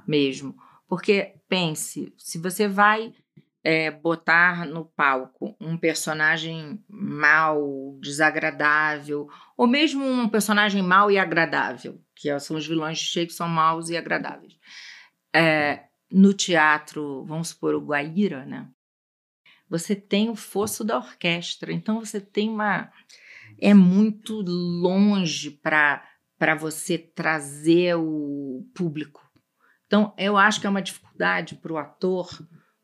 [0.04, 0.56] mesmo.
[0.88, 3.14] Porque pense, se você vai
[3.68, 12.00] é, botar no palco um personagem mal, desagradável, ou mesmo um personagem mal e agradável,
[12.14, 14.56] que é, são os vilões de Shakespeare, são maus e agradáveis.
[15.34, 18.68] É, no teatro, vamos supor, o Guaíra, né?
[19.68, 22.92] Você tem o fosso da orquestra, então você tem uma.
[23.60, 29.28] É muito longe para você trazer o público.
[29.88, 32.28] Então, eu acho que é uma dificuldade para o ator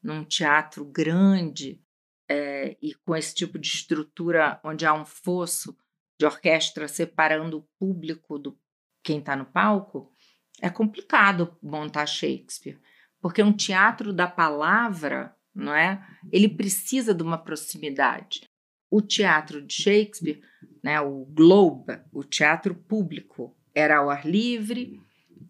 [0.02, 1.80] num teatro grande
[2.28, 5.76] é, e com esse tipo de estrutura onde há um fosso
[6.18, 8.58] de orquestra separando o público do
[9.02, 10.12] quem está no palco,
[10.60, 12.80] é complicado montar Shakespeare,
[13.20, 16.00] porque um teatro da palavra, não é?
[16.30, 18.48] Ele precisa de uma proximidade.
[18.88, 20.40] O teatro de Shakespeare,
[20.82, 25.00] né, o Globe, o teatro público, era ao ar livre,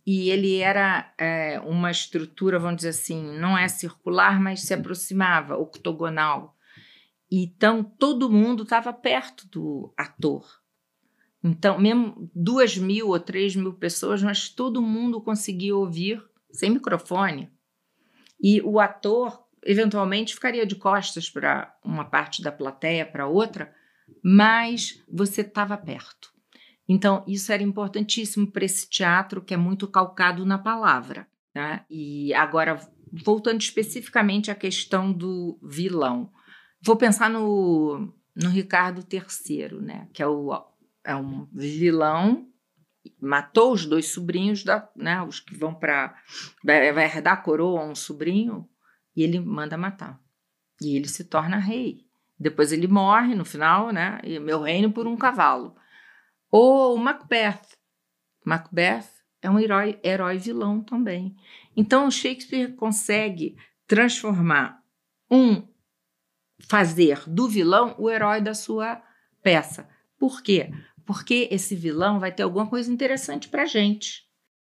[0.06, 5.56] e ele era é, uma estrutura, vamos dizer assim, não é circular, mas se aproximava,
[5.56, 6.56] octogonal.
[7.30, 10.44] Então, todo mundo estava perto do ator.
[11.42, 17.50] Então, mesmo duas mil ou três mil pessoas, mas todo mundo conseguia ouvir sem microfone.
[18.40, 23.72] E o ator eventualmente ficaria de costas para uma parte da plateia, para outra,
[24.22, 26.31] mas você estava perto.
[26.88, 31.26] Então, isso era importantíssimo para esse teatro que é muito calcado na palavra.
[31.54, 31.84] Né?
[31.88, 32.80] E agora,
[33.12, 36.30] voltando especificamente à questão do vilão,
[36.82, 40.08] vou pensar no, no Ricardo III, né?
[40.12, 40.52] que é, o,
[41.04, 42.52] é um vilão
[43.20, 46.14] matou os dois sobrinhos, da, né, os que vão para.
[46.64, 48.68] Vai herdar a coroa a um sobrinho,
[49.14, 50.20] e ele manda matar.
[50.80, 52.04] E ele se torna rei.
[52.38, 54.20] Depois ele morre no final, né?
[54.24, 55.76] E meu reino por um cavalo.
[56.52, 57.62] Ou Macbeth.
[58.44, 59.08] Macbeth
[59.40, 61.34] é um herói, herói vilão também.
[61.74, 64.82] Então Shakespeare consegue transformar
[65.30, 65.66] um
[66.68, 69.02] fazer do vilão o herói da sua
[69.42, 69.88] peça.
[70.18, 70.70] Por quê?
[71.06, 74.22] Porque esse vilão vai ter alguma coisa interessante para gente.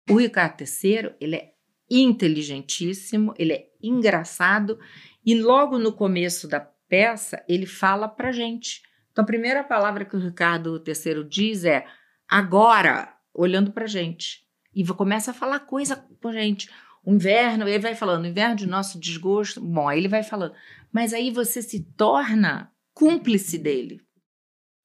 [0.09, 1.55] O Ricardo III, ele é
[1.91, 4.79] inteligentíssimo, ele é engraçado
[5.27, 8.83] e logo no começo da peça ele fala para gente.
[9.15, 11.87] Então a primeira palavra que o Ricardo III diz é
[12.29, 16.69] agora, olhando para gente e começa a falar coisa com gente.
[17.05, 19.61] O inverno, ele vai falando, o inverno de nosso desgosto.
[19.61, 20.53] Bom, aí ele vai falando,
[20.93, 24.01] mas aí você se torna cúmplice dele.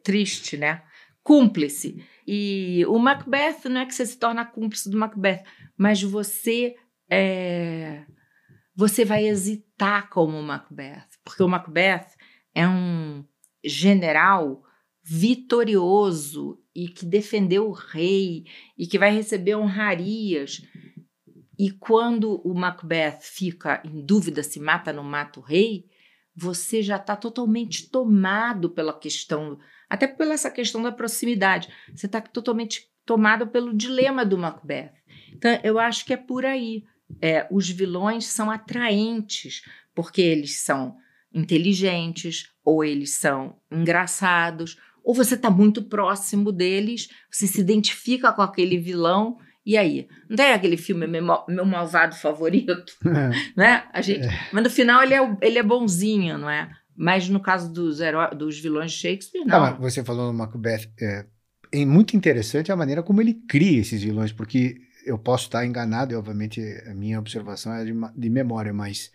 [0.03, 0.83] Triste, né?
[1.23, 2.05] Cúmplice.
[2.27, 5.43] E o Macbeth não é que você se torna cúmplice do Macbeth,
[5.75, 6.75] mas você
[7.09, 8.05] é,
[8.75, 12.05] você vai hesitar como o Macbeth, porque o Macbeth
[12.53, 13.25] é um
[13.63, 14.63] general
[15.03, 18.45] vitorioso e que defendeu o rei
[18.77, 20.61] e que vai receber honrarias.
[21.57, 25.85] E quando o Macbeth fica em dúvida se mata ou não mata o rei,
[26.35, 31.67] você já está totalmente tomado pela questão, até pela essa questão da proximidade.
[31.93, 34.93] Você está totalmente tomado pelo dilema do Macbeth.
[35.33, 36.85] Então, eu acho que é por aí
[37.21, 40.95] é, os vilões são atraentes, porque eles são
[41.33, 48.41] inteligentes, ou eles são engraçados, ou você está muito próximo deles, você se identifica com
[48.41, 49.37] aquele vilão.
[49.65, 50.07] E aí?
[50.29, 52.73] Não tem aquele filme Meu, meu Malvado Favorito?
[53.05, 53.29] É.
[53.55, 53.83] Né?
[53.93, 54.47] A gente, é.
[54.51, 56.69] Mas no final ele é, ele é bonzinho, não é?
[56.95, 59.63] Mas no caso dos, heró dos vilões de Shakespeare, não.
[59.63, 61.25] Ah, você falou no Macbeth, é,
[61.71, 66.13] é muito interessante a maneira como ele cria esses vilões, porque eu posso estar enganado,
[66.13, 69.11] e obviamente a minha observação é de, de memória, mas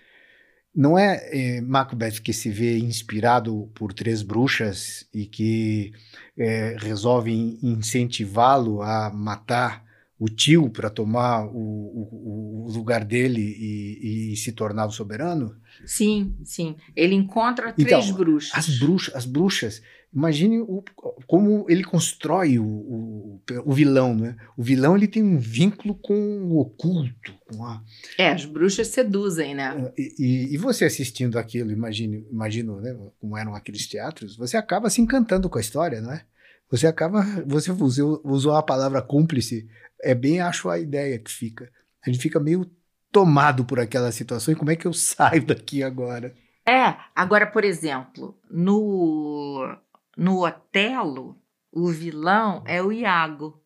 [0.74, 5.92] não é, é, Macbeth que se vê inspirado por três bruxas e que
[6.36, 9.84] é, resolvem incentivá-lo a matar
[10.18, 15.56] o tio para tomar o, o, o, lugar dele e, e, se tornar o soberano?
[15.84, 16.76] Sim, sim.
[16.94, 18.52] Ele encontra três então, bruxas.
[18.54, 19.82] As bruxas, as bruxas
[20.14, 20.84] Imagine o,
[21.26, 24.36] como ele constrói o, o, o, vilão, né?
[24.56, 27.82] O vilão ele tem um vínculo com o oculto, com a...
[28.16, 29.92] É, as bruxas seduzem, né?
[29.98, 32.96] É, e, e, e você assistindo aquilo, imagine, imagino, né?
[33.20, 36.24] Como eram aqueles teatros, você acaba se encantando com a história, não é?
[36.70, 39.68] Você acaba, você usou, usou a palavra cúmplice,
[40.00, 41.68] é bem acho a ideia que fica.
[42.06, 42.70] A gente fica meio
[43.10, 46.32] tomado por aquela situação e como é que eu saio daqui agora?
[46.66, 49.76] É, agora, por exemplo, no
[50.16, 51.40] no Otelo,
[51.72, 53.60] o vilão é o Iago.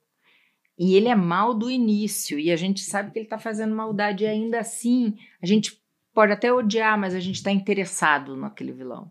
[0.78, 4.22] E ele é mal do início, e a gente sabe que ele está fazendo maldade
[4.24, 5.16] e ainda assim.
[5.42, 5.82] A gente
[6.14, 9.10] pode até odiar, mas a gente está interessado naquele vilão.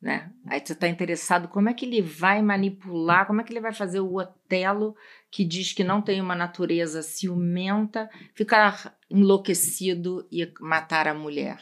[0.00, 0.32] Né?
[0.46, 3.72] Aí você está interessado como é que ele vai manipular, como é que ele vai
[3.72, 4.96] fazer o Otelo,
[5.30, 11.60] que diz que não tem uma natureza ciumenta, ficar enlouquecido e matar a mulher.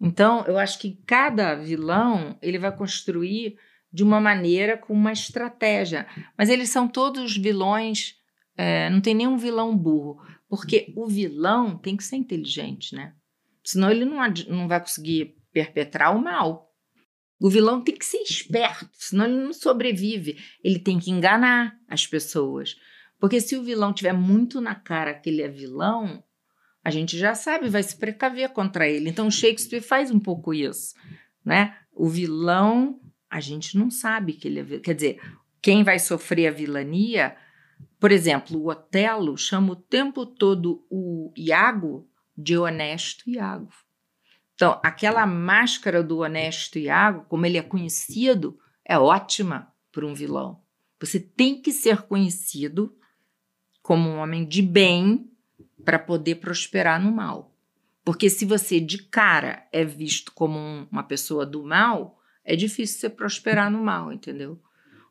[0.00, 3.58] Então, eu acho que cada vilão ele vai construir
[3.92, 6.06] de uma maneira com uma estratégia.
[6.36, 8.16] Mas eles são todos vilões,
[8.56, 13.14] é, não tem nenhum vilão burro, porque o vilão tem que ser inteligente, né?
[13.64, 16.70] Senão ele não, não vai conseguir perpetrar o mal.
[17.38, 20.38] O vilão tem que ser esperto, senão ele não sobrevive.
[20.62, 22.76] Ele tem que enganar as pessoas.
[23.20, 26.22] Porque se o vilão tiver muito na cara que ele é vilão,
[26.84, 29.08] a gente já sabe, vai se precaver contra ele.
[29.08, 30.94] Então Shakespeare faz um pouco isso,
[31.44, 31.76] né?
[31.92, 33.00] O vilão
[33.32, 34.78] a gente não sabe que ele é.
[34.78, 35.20] Quer dizer,
[35.62, 37.34] quem vai sofrer a vilania,
[37.98, 42.06] por exemplo, o Otelo chama o tempo todo o Iago
[42.36, 43.70] de honesto Iago.
[44.54, 50.60] Então, aquela máscara do honesto Iago, como ele é conhecido, é ótima para um vilão.
[51.00, 52.94] Você tem que ser conhecido
[53.82, 55.30] como um homem de bem
[55.82, 57.56] para poder prosperar no mal.
[58.04, 63.00] Porque se você de cara é visto como um, uma pessoa do mal, é difícil
[63.00, 64.60] você prosperar no mal, entendeu?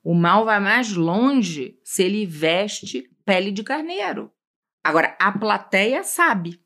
[0.04, 4.32] O mal vai mais longe se ele veste pele de carneiro.
[4.84, 6.60] Agora, a plateia sabe.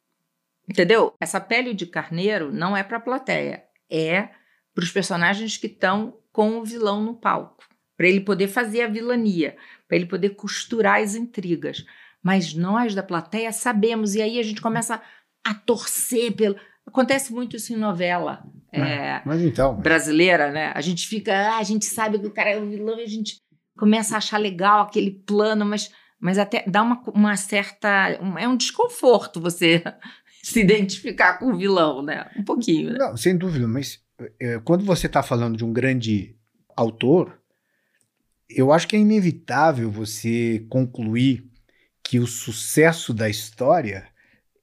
[0.68, 1.14] Entendeu?
[1.20, 4.30] Essa pele de carneiro não é para a plateia, é
[4.74, 7.64] para os personagens que estão com o vilão no palco,
[7.96, 9.56] para ele poder fazer a vilania,
[9.88, 11.86] para ele poder costurar as intrigas.
[12.22, 15.02] Mas nós da plateia sabemos, e aí a gente começa
[15.46, 16.56] a torcer pelo.
[16.86, 18.44] Acontece muito isso em novela
[18.82, 20.72] é, mas então, brasileira, né?
[20.76, 23.08] A gente fica, ah, a gente sabe que o cara é o vilão e a
[23.08, 23.42] gente
[23.78, 28.20] começa a achar legal aquele plano, mas, mas até dá uma, uma certa.
[28.22, 29.82] Um, é um desconforto você
[30.44, 32.30] se identificar com o vilão, né?
[32.38, 32.92] Um pouquinho.
[32.92, 32.98] Né?
[33.00, 34.02] Não, sem dúvida, mas
[34.40, 36.36] é, quando você está falando de um grande
[36.76, 37.40] autor,
[38.50, 41.50] eu acho que é inevitável você concluir
[42.04, 44.08] que o sucesso da história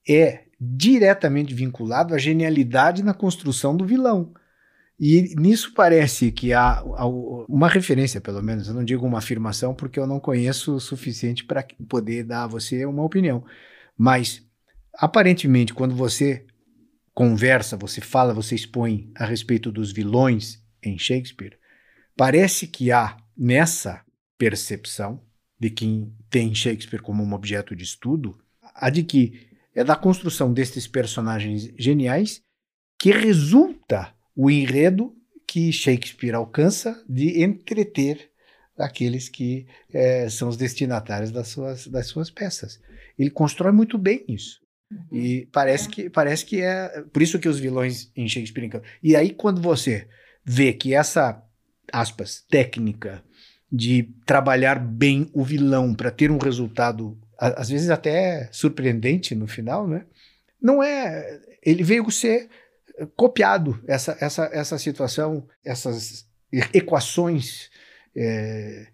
[0.08, 4.32] é diretamente vinculado à genialidade na construção do vilão.
[4.98, 6.84] E nisso parece que há,
[7.48, 8.68] uma referência, pelo menos.
[8.68, 12.46] Eu não digo uma afirmação porque eu não conheço o suficiente para poder dar a
[12.46, 13.44] você uma opinião.
[13.98, 14.46] Mas,
[14.94, 16.46] aparentemente, quando você
[17.12, 21.58] conversa, você fala, você expõe a respeito dos vilões em Shakespeare,
[22.16, 24.00] parece que há nessa
[24.38, 25.20] percepção
[25.58, 28.38] de quem tem Shakespeare como um objeto de estudo,
[28.74, 32.42] a de que é da construção destes personagens geniais
[32.98, 35.14] que resulta o enredo
[35.46, 38.30] que Shakespeare alcança de entreter
[38.78, 42.80] aqueles que é, são os destinatários das suas, das suas peças.
[43.18, 44.60] Ele constrói muito bem isso.
[44.90, 45.18] Uhum.
[45.18, 45.90] E parece, é.
[45.90, 47.02] que, parece que é.
[47.12, 48.88] Por isso que os vilões em Shakespeare encantam.
[49.02, 50.08] E aí, quando você
[50.44, 51.42] vê que essa,
[51.92, 53.22] aspas, técnica
[53.70, 59.86] de trabalhar bem o vilão para ter um resultado às vezes até surpreendente no final,
[59.86, 60.04] né?
[60.60, 61.40] Não é.
[61.62, 62.48] Ele veio ser
[63.16, 66.26] copiado, essa, essa, essa situação, essas
[66.72, 67.70] equações
[68.16, 68.86] é,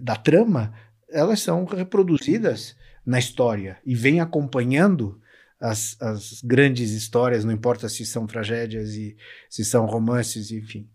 [0.00, 0.72] da trama,
[1.10, 5.20] elas são reproduzidas na história e vêm acompanhando
[5.60, 9.16] as, as grandes histórias, não importa se são tragédias e
[9.48, 10.88] se são romances, enfim.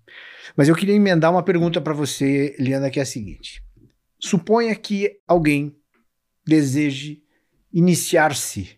[0.55, 3.63] Mas eu queria emendar uma pergunta para você, Liana, que é a seguinte:
[4.19, 5.75] suponha que alguém
[6.45, 7.23] deseje
[7.71, 8.77] iniciar-se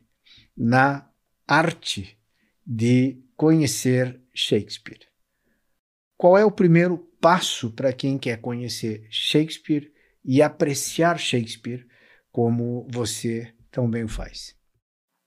[0.56, 1.10] na
[1.48, 2.18] arte
[2.66, 5.08] de conhecer Shakespeare.
[6.18, 9.94] Qual é o primeiro passo para quem quer conhecer Shakespeare
[10.26, 11.88] e apreciar Shakespeare
[12.32, 14.56] como você tão bem o faz?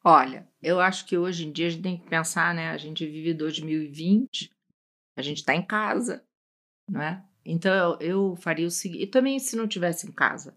[0.04, 2.70] Olha, eu acho que hoje em dia a gente tem que pensar, né?
[2.70, 4.50] A gente vive 2020,
[5.16, 6.24] a gente está em casa,
[6.88, 7.22] não é?
[7.44, 10.56] Então eu, eu faria o seguinte, e também se não tivesse em casa,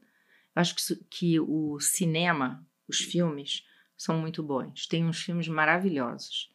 [0.55, 3.65] Acho que, que o cinema, os filmes,
[3.97, 4.87] são muito bons.
[4.87, 6.53] Tem uns filmes maravilhosos.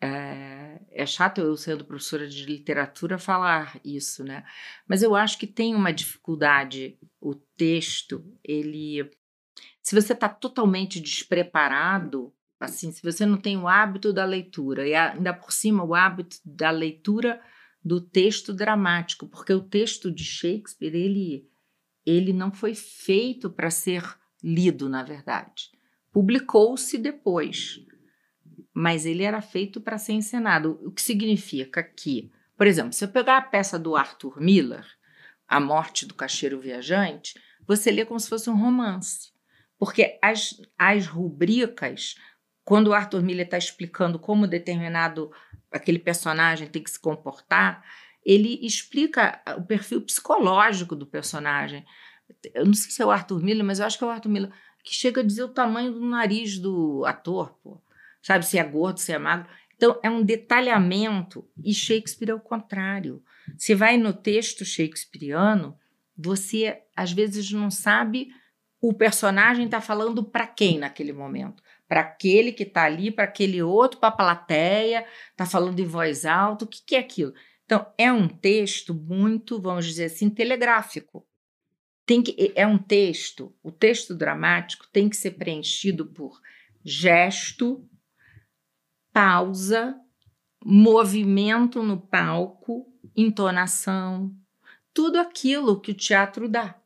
[0.00, 4.44] É, é, chato eu sendo professora de literatura falar isso, né?
[4.86, 6.98] Mas eu acho que tem uma dificuldade.
[7.20, 9.10] O texto, ele,
[9.82, 14.94] se você está totalmente despreparado, assim, se você não tem o hábito da leitura e
[14.94, 17.40] ainda por cima o hábito da leitura
[17.82, 21.48] do texto dramático, porque o texto de Shakespeare ele
[22.06, 24.02] ele não foi feito para ser
[24.42, 25.70] lido, na verdade.
[26.12, 27.80] Publicou-se depois,
[28.72, 30.78] mas ele era feito para ser encenado.
[30.82, 34.86] O que significa que, por exemplo, se eu pegar a peça do Arthur Miller,
[35.48, 39.32] A Morte do Caixeiro Viajante, você lê como se fosse um romance.
[39.78, 42.14] Porque as, as rubricas,
[42.64, 45.30] quando o Arthur Miller está explicando como determinado
[45.70, 47.84] aquele personagem tem que se comportar,
[48.24, 51.84] ele explica o perfil psicológico do personagem.
[52.54, 54.30] Eu não sei se é o Arthur Miller, mas eu acho que é o Arthur
[54.30, 54.50] Miller,
[54.82, 57.80] que chega a dizer o tamanho do nariz do ator, pô.
[58.22, 59.48] Sabe, se é gordo, se é magro.
[59.76, 63.22] Então, é um detalhamento, e Shakespeare é o contrário.
[63.56, 65.78] Você vai no texto shakespeariano,
[66.16, 68.28] você às vezes não sabe
[68.86, 71.62] o personagem está falando para quem naquele momento.
[71.88, 76.26] Para aquele que está ali, para aquele outro, para a plateia, está falando em voz
[76.26, 77.32] alta, o que, que é aquilo?
[77.64, 81.26] Então, é um texto muito, vamos dizer assim, telegráfico.
[82.06, 86.40] Tem que, é um texto, o texto dramático tem que ser preenchido por
[86.84, 87.88] gesto,
[89.12, 89.98] pausa,
[90.62, 92.86] movimento no palco,
[93.16, 94.34] entonação,
[94.92, 96.78] tudo aquilo que o teatro dá.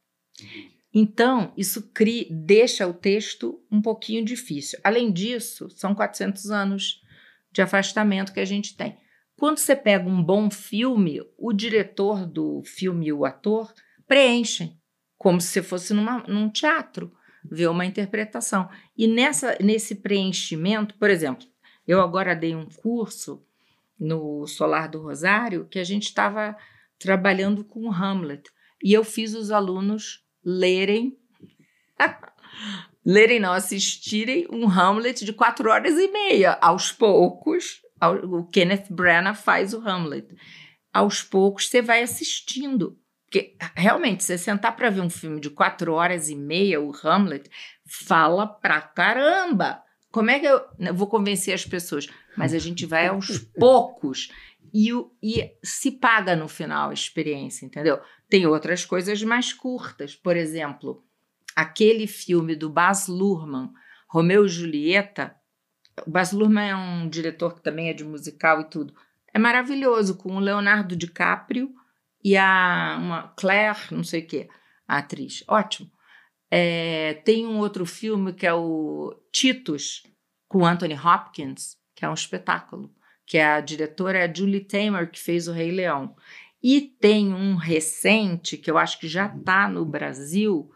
[0.95, 1.91] Então, isso
[2.31, 4.79] deixa o texto um pouquinho difícil.
[4.83, 7.03] Além disso, são 400 anos
[7.53, 8.97] de afastamento que a gente tem.
[9.39, 13.72] Quando você pega um bom filme, o diretor do filme e o ator
[14.05, 14.76] preenchem,
[15.16, 17.12] como se fosse numa, num teatro,
[17.45, 18.68] ver uma interpretação.
[18.97, 21.47] E nessa, nesse preenchimento, por exemplo,
[21.86, 23.41] eu agora dei um curso
[23.97, 26.57] no Solar do Rosário que a gente estava
[26.99, 28.51] trabalhando com Hamlet.
[28.82, 31.16] E eu fiz os alunos lerem
[33.07, 36.59] lerem, não assistirem um Hamlet de quatro horas e meia.
[36.61, 37.80] Aos poucos,
[38.24, 40.34] o Kenneth Branagh faz o Hamlet.
[40.92, 42.99] Aos poucos você vai assistindo.
[43.24, 47.51] Porque realmente, você sentar para ver um filme de quatro horas e meia, o Hamlet,
[47.86, 49.82] fala pra caramba.
[50.11, 52.09] Como é que eu, eu vou convencer as pessoas?
[52.36, 54.30] Mas a gente vai aos poucos
[54.72, 54.90] e,
[55.22, 58.01] e se paga no final a experiência, entendeu?
[58.28, 60.14] Tem outras coisas mais curtas.
[60.14, 61.05] Por exemplo,
[61.55, 63.70] aquele filme do Baz Luhrmann,
[64.09, 65.34] Romeu e Julieta.
[66.07, 68.94] O Baz Luhrmann é um diretor que também é de musical e tudo.
[69.32, 71.72] É maravilhoso, com o Leonardo DiCaprio
[72.24, 74.49] e a uma Claire, não sei o quê,
[74.86, 75.44] a atriz.
[75.46, 75.90] Ótimo.
[76.51, 80.03] É, tem um outro filme que é o Titus,
[80.49, 82.90] com Anthony Hopkins, que é um espetáculo,
[83.26, 86.16] que a diretora é a Julie Taymor, que fez o Rei Leão.
[86.62, 90.70] E tem um recente, que eu acho que já está no Brasil,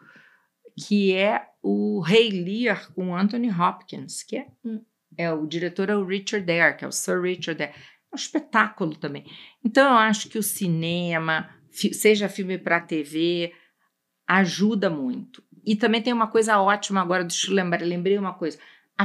[0.86, 4.84] que é o Rei Lear com Anthony Hopkins, que é, um,
[5.16, 7.72] é o diretor é o Richard Dare, que é o Sir Richard Dare.
[7.72, 9.24] É um espetáculo também.
[9.64, 13.52] Então eu acho que o cinema, seja filme para TV,
[14.26, 15.42] ajuda muito.
[15.64, 18.58] E também tem uma coisa ótima agora, deixa eu lembrar, lembrei uma coisa.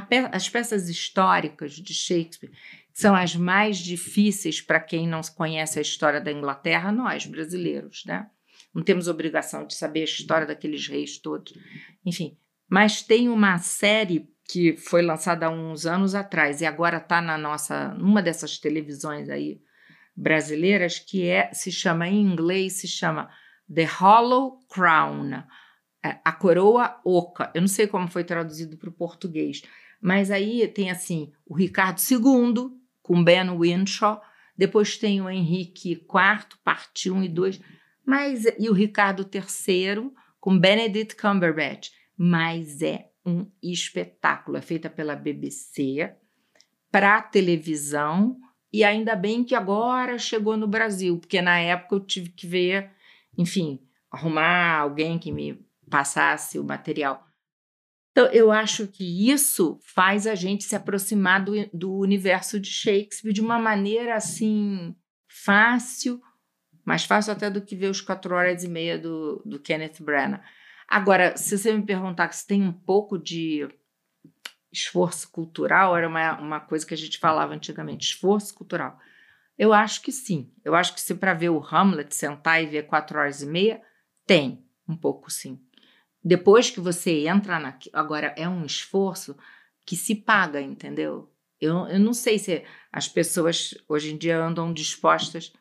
[0.10, 2.52] Pe as peças históricas de Shakespeare
[2.94, 8.30] são as mais difíceis para quem não conhece a história da Inglaterra, nós brasileiros, né?
[8.74, 11.54] Não temos obrigação de saber a história daqueles reis todos.
[12.06, 12.38] Enfim,
[12.70, 17.38] mas tem uma série que foi lançada há uns anos atrás e agora está na
[17.38, 19.62] nossa, numa dessas televisões aí
[20.16, 23.30] brasileiras que é se chama em inglês se chama
[23.74, 25.44] The Hollow Crown,
[26.04, 27.52] é, a coroa oca.
[27.54, 29.62] Eu não sei como foi traduzido para o português,
[30.02, 32.72] mas aí tem assim o Ricardo II
[33.02, 34.22] com Ben Winshaw,
[34.58, 37.62] depois tem o Henrique IV, parte 1 e 2
[38.08, 45.16] mas e o Ricardo III com Benedict Cumberbatch, mas é um espetáculo, é feita pela
[45.16, 46.16] BBC
[46.92, 48.40] para televisão
[48.72, 52.92] e ainda bem que agora chegou no Brasil, porque na época eu tive que ver,
[53.38, 55.60] enfim, arrumar alguém que me
[55.90, 57.26] passasse o material.
[58.12, 63.34] Então, eu acho que isso faz a gente se aproximar do, do universo de Shakespeare
[63.34, 64.96] de uma maneira assim
[65.28, 66.22] fácil
[66.88, 70.42] mais fácil até do que ver os quatro horas e meia do, do Kenneth Branagh.
[70.88, 73.68] Agora, se você me perguntar se tem um pouco de
[74.72, 78.98] esforço cultural, era uma, uma coisa que a gente falava antigamente, esforço cultural.
[79.58, 80.52] Eu acho que sim.
[80.64, 83.82] Eu acho que se para ver o Hamlet sentar e ver quatro horas e meia,
[84.26, 85.60] tem um pouco sim.
[86.24, 87.78] Depois que você entra na.
[87.92, 89.36] Agora, é um esforço
[89.86, 91.32] que se paga, entendeu?
[91.60, 95.52] Eu, eu não sei se as pessoas hoje em dia andam dispostas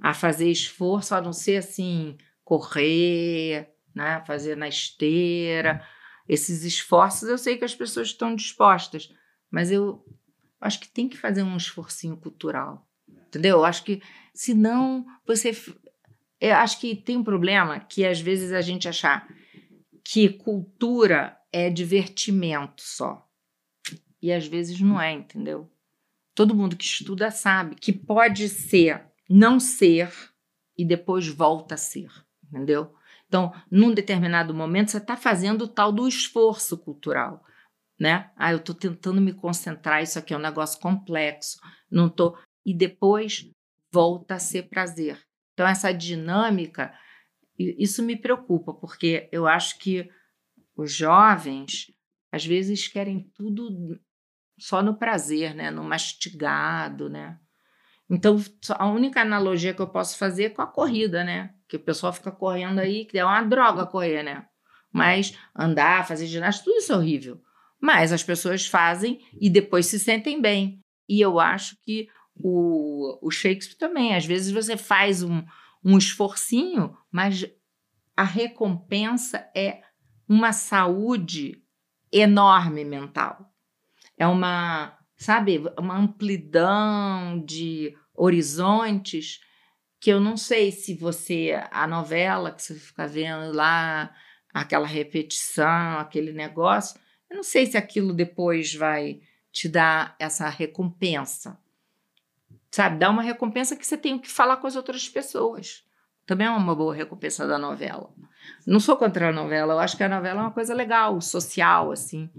[0.00, 5.86] a fazer esforço, a não ser assim, correr, né, fazer na esteira.
[6.28, 9.12] Esses esforços eu sei que as pessoas estão dispostas,
[9.50, 10.04] mas eu
[10.60, 12.88] acho que tem que fazer um esforcinho cultural.
[13.08, 13.58] Entendeu?
[13.58, 14.02] Eu acho que
[14.34, 15.52] senão você
[16.40, 19.28] eu acho que tem um problema que às vezes a gente achar
[20.04, 23.28] que cultura é divertimento só.
[24.20, 25.70] E às vezes não é, entendeu?
[26.34, 30.12] Todo mundo que estuda sabe que pode ser não ser
[30.76, 32.10] e depois volta a ser,
[32.44, 32.94] entendeu?
[33.32, 37.42] Então, num determinado momento, você está fazendo o tal do esforço cultural,
[37.98, 38.30] né?
[38.36, 41.58] Ah, eu estou tentando me concentrar, isso aqui é um negócio complexo,
[41.90, 42.38] não estou.
[42.62, 43.50] E depois
[43.90, 45.18] volta a ser prazer.
[45.54, 46.94] Então, essa dinâmica,
[47.58, 50.10] isso me preocupa, porque eu acho que
[50.76, 51.86] os jovens,
[52.30, 53.98] às vezes, querem tudo
[54.60, 55.70] só no prazer, né?
[55.70, 57.40] No mastigado, né?
[58.12, 58.38] Então,
[58.76, 61.54] a única analogia que eu posso fazer é com a corrida, né?
[61.66, 64.44] Que o pessoal fica correndo aí, que é uma droga correr, né?
[64.92, 67.40] Mas andar, fazer ginástica, tudo isso é horrível.
[67.80, 70.78] Mas as pessoas fazem e depois se sentem bem.
[71.08, 72.06] E eu acho que
[72.36, 74.14] o, o Shakespeare também.
[74.14, 75.42] Às vezes você faz um,
[75.82, 77.46] um esforcinho, mas
[78.14, 79.80] a recompensa é
[80.28, 81.62] uma saúde
[82.12, 83.50] enorme mental.
[84.18, 89.40] É uma, sabe, uma amplidão de horizontes
[90.00, 94.14] que eu não sei se você a novela que você fica vendo lá
[94.52, 97.00] aquela repetição, aquele negócio,
[97.30, 99.20] eu não sei se aquilo depois vai
[99.50, 101.58] te dar essa recompensa.
[102.70, 105.84] Sabe, dá uma recompensa que você tem que falar com as outras pessoas.
[106.24, 108.12] Também é uma boa recompensa da novela.
[108.66, 111.90] Não sou contra a novela, eu acho que a novela é uma coisa legal, social,
[111.90, 112.30] assim.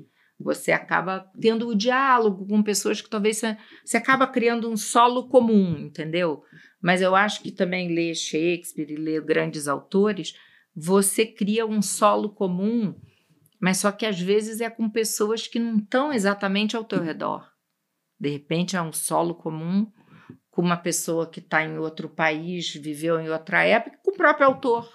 [0.43, 5.29] Você acaba tendo o diálogo com pessoas que talvez você, você acaba criando um solo
[5.29, 6.43] comum, entendeu?
[6.81, 10.35] Mas eu acho que também ler Shakespeare e ler grandes autores,
[10.75, 12.93] você cria um solo comum,
[13.59, 17.49] mas só que às vezes é com pessoas que não estão exatamente ao teu redor.
[18.19, 19.89] De repente é um solo comum
[20.51, 24.47] com uma pessoa que está em outro país, viveu em outra época, com o próprio
[24.47, 24.91] autor,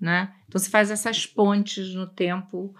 [0.00, 0.34] né?
[0.46, 2.74] Então você faz essas pontes no tempo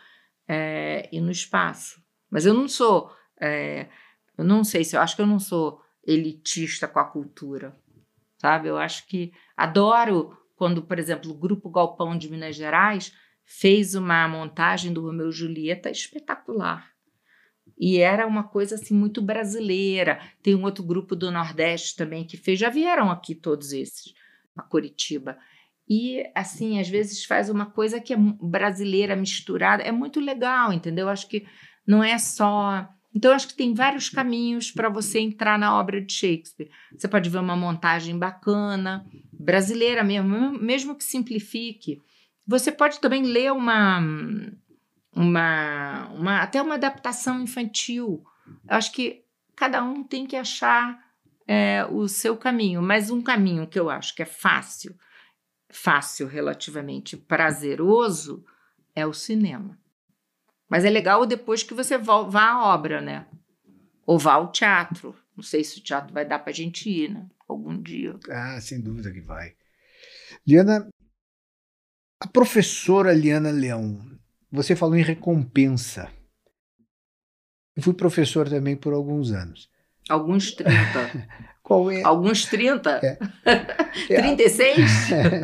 [0.48, 2.02] é, e no espaço.
[2.30, 3.88] Mas eu não sou, é,
[4.36, 7.74] eu não sei se eu acho que eu não sou elitista com a cultura,
[8.38, 8.68] sabe?
[8.68, 13.14] Eu acho que adoro quando, por exemplo, o Grupo Galpão de Minas Gerais
[13.44, 16.94] fez uma montagem do Romeu e Julieta espetacular.
[17.78, 20.20] E era uma coisa assim muito brasileira.
[20.42, 24.14] Tem um outro grupo do Nordeste também que fez, já vieram aqui todos esses,
[24.56, 25.36] a Curitiba.
[25.88, 31.08] E assim, às vezes faz uma coisa que é brasileira misturada, é muito legal, entendeu?
[31.08, 31.46] Acho que
[31.86, 36.12] não é só então, acho que tem vários caminhos para você entrar na obra de
[36.12, 36.68] Shakespeare.
[36.96, 42.02] Você pode ver uma montagem bacana, brasileira mesmo, mesmo que simplifique.
[42.44, 44.00] Você pode também ler uma,
[45.14, 48.24] uma, uma até uma adaptação infantil.
[48.66, 49.22] Acho que
[49.54, 50.98] cada um tem que achar
[51.46, 54.92] é, o seu caminho, mas um caminho que eu acho que é fácil,
[55.74, 58.44] fácil relativamente prazeroso,
[58.94, 59.76] é o cinema.
[60.68, 63.26] Mas é legal depois que você vá à obra, né?
[64.06, 65.14] Ou vá ao teatro.
[65.36, 67.28] Não sei se o teatro vai dar para gente ir, né?
[67.48, 68.16] Algum dia.
[68.30, 69.56] Ah, sem dúvida que vai.
[70.46, 70.88] Liana,
[72.20, 74.00] a professora Liana Leão,
[74.50, 76.10] você falou em recompensa.
[77.76, 79.68] Eu fui professor também por alguns anos.
[80.08, 81.28] Alguns 30.
[81.62, 82.02] Qual é?
[82.02, 83.00] Alguns 30?
[83.02, 83.18] É.
[84.20, 84.78] 36?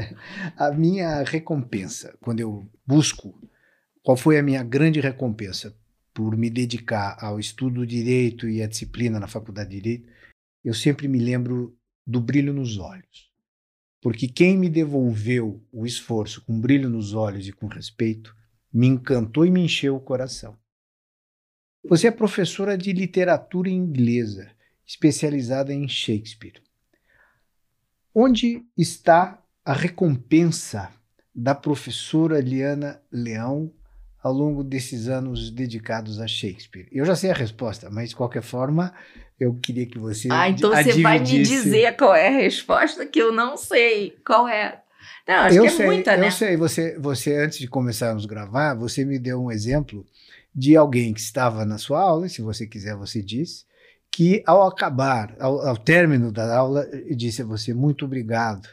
[0.56, 3.34] a minha recompensa, quando eu busco
[4.02, 5.76] qual foi a minha grande recompensa?
[6.12, 10.08] Por me dedicar ao estudo do direito e à disciplina na faculdade de direito,
[10.64, 13.30] eu sempre me lembro do brilho nos olhos.
[14.02, 18.34] Porque quem me devolveu o esforço com brilho nos olhos e com respeito
[18.72, 20.56] me encantou e me encheu o coração.
[21.84, 24.50] Você é professora de literatura inglesa,
[24.86, 26.62] especializada em Shakespeare.
[28.14, 30.90] Onde está a recompensa
[31.34, 33.72] da professora Liana Leão
[34.22, 36.88] ao longo desses anos dedicados a Shakespeare?
[36.92, 38.92] Eu já sei a resposta, mas de qualquer forma,
[39.38, 40.28] eu queria que você.
[40.30, 44.18] Ah, então você vai me dizer qual é a resposta que eu não sei.
[44.24, 44.82] Qual é?
[45.26, 46.26] Não, acho eu que é sei, muita, né?
[46.26, 46.56] Eu sei.
[46.56, 50.04] Você, você, antes de começarmos a gravar, você me deu um exemplo
[50.55, 53.64] de alguém que estava na sua aula, se você quiser, você diz,
[54.11, 58.68] que ao acabar, ao, ao término da aula, disse a você muito obrigado,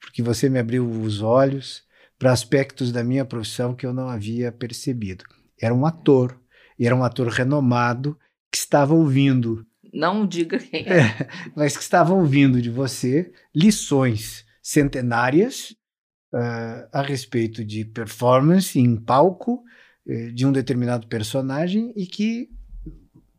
[0.00, 1.84] porque você me abriu os olhos
[2.18, 5.24] para aspectos da minha profissão que eu não havia percebido.
[5.60, 6.40] Era um ator,
[6.78, 8.18] e era um ator renomado
[8.50, 9.64] que estava ouvindo.
[9.92, 10.98] Não diga quem é.
[10.98, 15.70] é mas que estava ouvindo de você lições centenárias
[16.32, 19.62] uh, a respeito de performance em palco
[20.06, 22.48] de um determinado personagem e que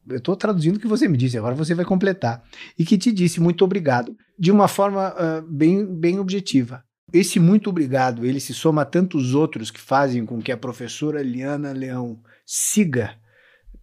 [0.10, 2.44] eu estou traduzindo o que você me disse, agora você vai completar.
[2.78, 6.84] E que te disse muito obrigado, de uma forma uh, bem, bem objetiva.
[7.12, 11.22] Esse muito obrigado, ele se soma a tantos outros que fazem com que a professora
[11.22, 13.16] Liana Leão siga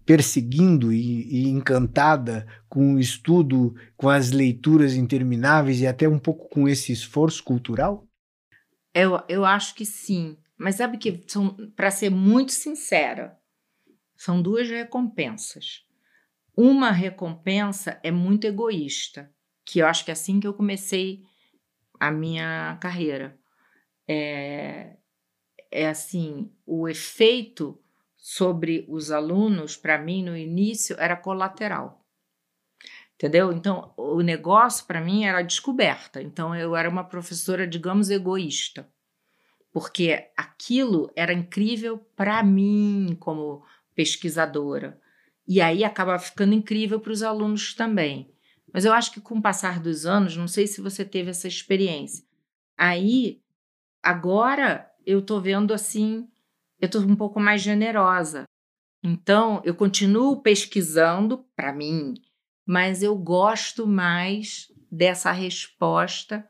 [0.04, 6.48] perseguindo e, e, encantada com o estudo, com as leituras intermináveis e até um pouco
[6.48, 8.04] com esse esforço cultural?
[8.92, 10.36] Eu, eu acho que sim.
[10.60, 11.24] Mas sabe que,
[11.74, 13.40] para ser muito sincera,
[14.14, 15.86] são duas recompensas.
[16.54, 19.32] Uma recompensa é muito egoísta,
[19.64, 21.22] que eu acho que é assim que eu comecei
[21.98, 23.40] a minha carreira.
[24.06, 24.98] É,
[25.70, 27.82] é assim, o efeito
[28.18, 32.04] sobre os alunos, para mim, no início, era colateral.
[33.14, 33.50] Entendeu?
[33.50, 36.20] Então, o negócio para mim era descoberta.
[36.20, 38.86] Então, eu era uma professora, digamos, egoísta.
[39.72, 43.64] Porque aquilo era incrível para mim, como
[43.94, 45.00] pesquisadora.
[45.46, 48.32] E aí acaba ficando incrível para os alunos também.
[48.72, 51.48] Mas eu acho que com o passar dos anos, não sei se você teve essa
[51.48, 52.24] experiência.
[52.76, 53.42] Aí,
[54.02, 56.28] agora eu tô vendo assim,
[56.80, 58.44] eu tô um pouco mais generosa.
[59.02, 62.14] Então, eu continuo pesquisando para mim,
[62.64, 66.48] mas eu gosto mais dessa resposta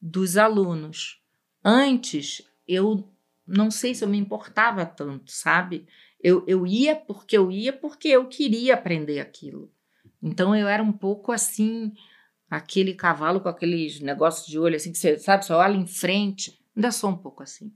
[0.00, 1.20] dos alunos.
[1.64, 3.08] Antes, eu
[3.46, 5.86] não sei se eu me importava tanto, sabe?
[6.20, 9.70] Eu, eu ia porque eu ia porque eu queria aprender aquilo.
[10.22, 11.92] Então eu era um pouco assim,
[12.50, 16.60] aquele cavalo com aqueles negócios de olho assim, que você sabe, só olha em frente.
[16.74, 17.72] Ainda sou um pouco assim.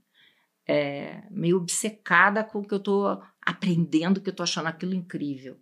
[0.67, 5.57] É, meio obcecada com o que eu estou aprendendo, que eu estou achando aquilo incrível.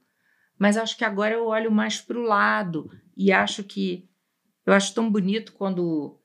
[0.57, 4.09] Mas acho que agora eu olho mais para o lado e acho que
[4.65, 6.19] eu acho tão bonito quando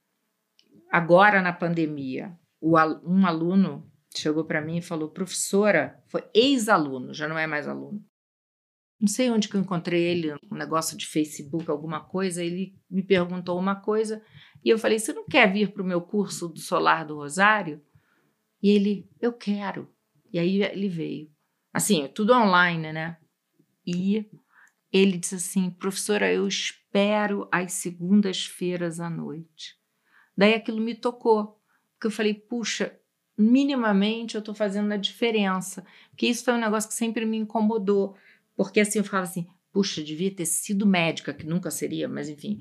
[0.91, 2.37] agora na pandemia
[2.67, 8.05] um aluno chegou para mim e falou: professora, foi ex-aluno, já não é mais aluno.
[9.01, 12.43] Não sei onde que eu encontrei ele, um negócio de Facebook, alguma coisa.
[12.43, 14.23] Ele me perguntou uma coisa
[14.65, 17.83] e eu falei: Você não quer vir para o meu curso do Solar do Rosário?
[18.63, 19.93] E ele: Eu quero.
[20.33, 21.31] E aí ele veio.
[21.73, 23.19] Assim, tudo online, né?
[23.87, 24.27] E
[24.93, 29.77] ele disse assim: Professora, eu espero às segundas-feiras à noite.
[30.37, 31.61] Daí aquilo me tocou,
[32.05, 32.93] porque eu falei: Puxa,
[33.37, 35.85] minimamente eu estou fazendo a diferença.
[36.11, 38.15] Porque isso foi um negócio que sempre me incomodou.
[38.57, 42.61] Porque assim, eu falava assim, puxa, devia ter sido médica, que nunca seria, mas enfim,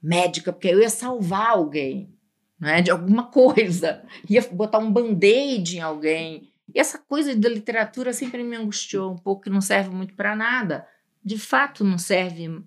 [0.00, 2.14] médica, porque eu ia salvar alguém,
[2.60, 6.52] né, de alguma coisa, ia botar um band-aid em alguém.
[6.72, 10.36] E essa coisa da literatura sempre me angustiou um pouco, que não serve muito para
[10.36, 10.86] nada.
[11.24, 12.62] De fato, não serve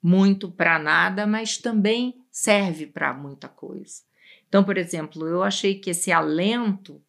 [0.00, 4.02] muito para nada, mas também serve para muita coisa.
[4.52, 7.02] Então, por exemplo, eu achei que esse alento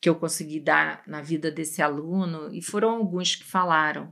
[0.00, 4.10] que eu consegui dar na vida desse aluno, e foram alguns que falaram,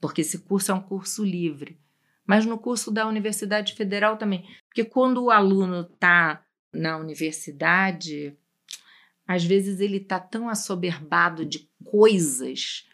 [0.00, 1.76] porque esse curso é um curso livre,
[2.24, 8.38] mas no curso da Universidade Federal também, porque quando o aluno está na universidade,
[9.26, 12.88] às vezes ele está tão assoberbado de coisas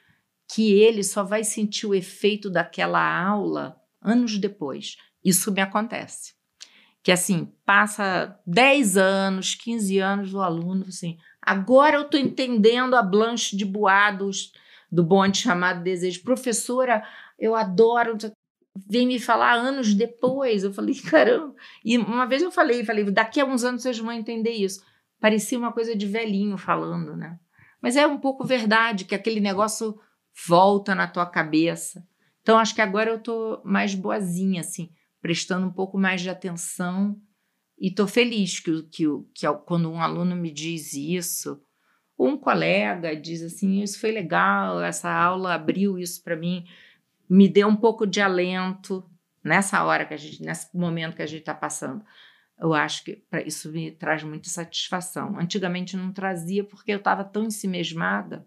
[0.51, 4.97] que ele só vai sentir o efeito daquela aula anos depois.
[5.23, 6.40] Isso me acontece
[7.03, 13.03] que assim, passa 10 anos, 15 anos do aluno, assim, agora eu estou entendendo a
[13.03, 14.53] Blanche de Boados
[14.91, 16.23] do bonde chamado Desejo.
[16.23, 17.03] Professora,
[17.39, 18.19] eu adoro,
[18.89, 20.63] vem me falar anos depois.
[20.63, 21.55] Eu falei, caramba.
[21.85, 24.85] E uma vez eu falei, falei, daqui a uns anos vocês vão entender isso.
[25.19, 27.39] Parecia uma coisa de velhinho falando, né?
[27.81, 29.99] Mas é um pouco verdade que aquele negócio
[30.47, 32.07] volta na tua cabeça.
[32.43, 34.91] Então acho que agora eu tô mais boazinha, assim
[35.21, 37.21] prestando um pouco mais de atenção
[37.79, 39.05] e estou feliz que, que,
[39.35, 41.63] que quando um aluno me diz isso,
[42.17, 46.67] ou um colega diz assim, isso foi legal, essa aula abriu isso para mim,
[47.29, 49.09] me deu um pouco de alento
[49.43, 52.05] nessa hora que a gente, nesse momento que a gente está passando.
[52.59, 55.39] Eu acho que isso me traz muita satisfação.
[55.39, 58.45] Antigamente não trazia porque eu estava tão ensimesmada,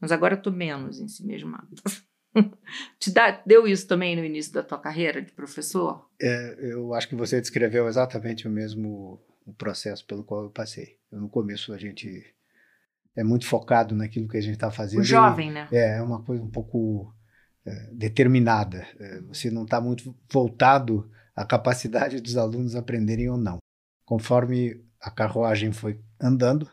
[0.00, 1.66] mas agora estou menos ensimesmada.
[2.98, 6.08] Te dá, deu isso também no início da tua carreira de professor?
[6.20, 9.20] É, eu acho que você descreveu exatamente o mesmo
[9.58, 10.98] processo pelo qual eu passei.
[11.10, 12.34] No começo a gente
[13.16, 15.00] é muito focado naquilo que a gente está fazendo.
[15.00, 15.68] O jovem, e, né?
[15.72, 17.12] É, é uma coisa um pouco
[17.66, 18.86] é, determinada.
[18.98, 23.58] É, você não está muito voltado à capacidade dos alunos aprenderem ou não.
[24.04, 26.70] Conforme a carruagem foi andando,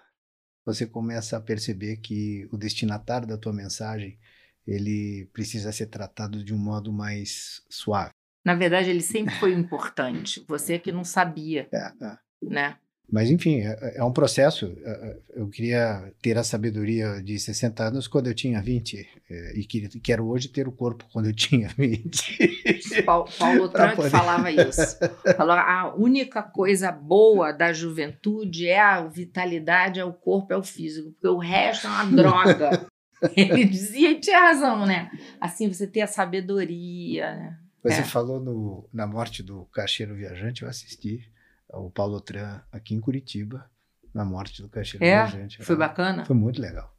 [0.66, 4.20] você começa a perceber que o destinatário da tua mensagem
[4.68, 8.12] ele precisa ser tratado de um modo mais suave.
[8.46, 10.44] Na verdade, ele sempre foi importante.
[10.48, 12.18] Você é que não sabia, é, é.
[12.42, 12.78] né?
[13.10, 14.76] Mas, enfim, é, é, um processo.
[14.84, 19.08] É, é, eu queria ter a sabedoria de 60 anos quando eu tinha 20,
[19.56, 23.04] e quero hoje ter o corpo quando eu tinha 20.
[23.06, 24.10] Paulo, Paulo Trump poder...
[24.10, 24.98] falava isso.
[25.38, 30.64] Falou, a única coisa boa da juventude é a vitalidade, é o corpo, é o
[30.64, 32.88] físico, porque o resto é uma droga.
[33.36, 35.12] Ele dizia e tinha razão, né?
[35.40, 37.60] Assim, você ter a sabedoria, né?
[37.84, 38.04] Você é.
[38.04, 41.32] falou no, na morte do Caixeiro Viajante, eu assisti
[41.70, 43.70] o Paulo Tran aqui em Curitiba,
[44.14, 45.26] na morte do Caixeiro é?
[45.26, 45.64] Viajante.
[45.64, 46.26] Foi bacana?
[46.26, 46.94] Foi muito legal.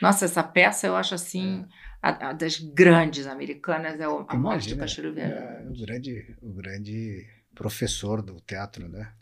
[0.00, 1.66] Nossa, essa peça eu acho assim, é.
[2.02, 5.42] a, a, das grandes americanas, é o, a Imagina, morte do Caixeiro Viajante.
[5.42, 9.12] É, o, grande, o grande professor do teatro, né?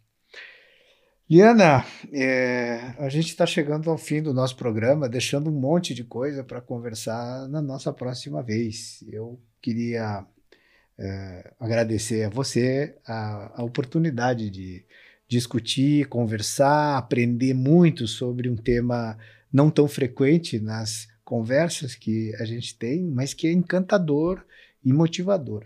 [1.28, 6.04] Liana, é, a gente está chegando ao fim do nosso programa, deixando um monte de
[6.04, 9.02] coisa para conversar na nossa próxima vez.
[9.10, 10.26] Eu queria
[10.98, 14.84] é, agradecer a você a, a, oportunidade de
[15.26, 19.16] discutir, conversar, aprender muito sobre um tema
[19.50, 24.44] não tão frequente nas conversas que a gente tem, mas que é encantador
[24.84, 25.64] e motivador.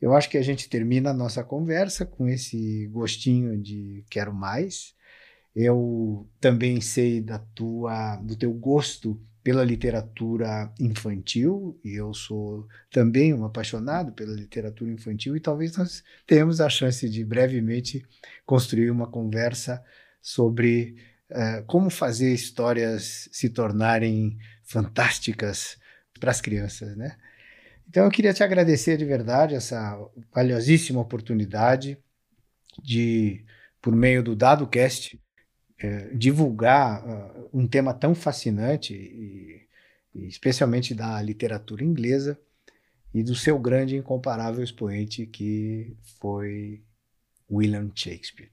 [0.00, 4.94] Eu acho que a gente termina a nossa conversa com esse gostinho de quero mais.
[5.54, 13.32] Eu também sei da tua, do teu gosto pela literatura infantil, e eu sou também
[13.32, 18.04] um apaixonado pela literatura infantil, e talvez nós tenhamos a chance de brevemente
[18.44, 19.82] construir uma conversa
[20.20, 20.96] sobre
[21.30, 25.78] uh, como fazer histórias se tornarem fantásticas
[26.18, 27.16] para as crianças, né?
[27.88, 29.98] Então eu queria te agradecer de verdade essa
[30.34, 31.98] valiosíssima oportunidade
[32.82, 33.44] de,
[33.80, 35.20] por meio do DadoCast,
[35.78, 39.68] é, divulgar uh, um tema tão fascinante, e,
[40.14, 42.38] e especialmente da literatura inglesa
[43.14, 46.82] e do seu grande e incomparável expoente que foi
[47.50, 48.50] William Shakespeare.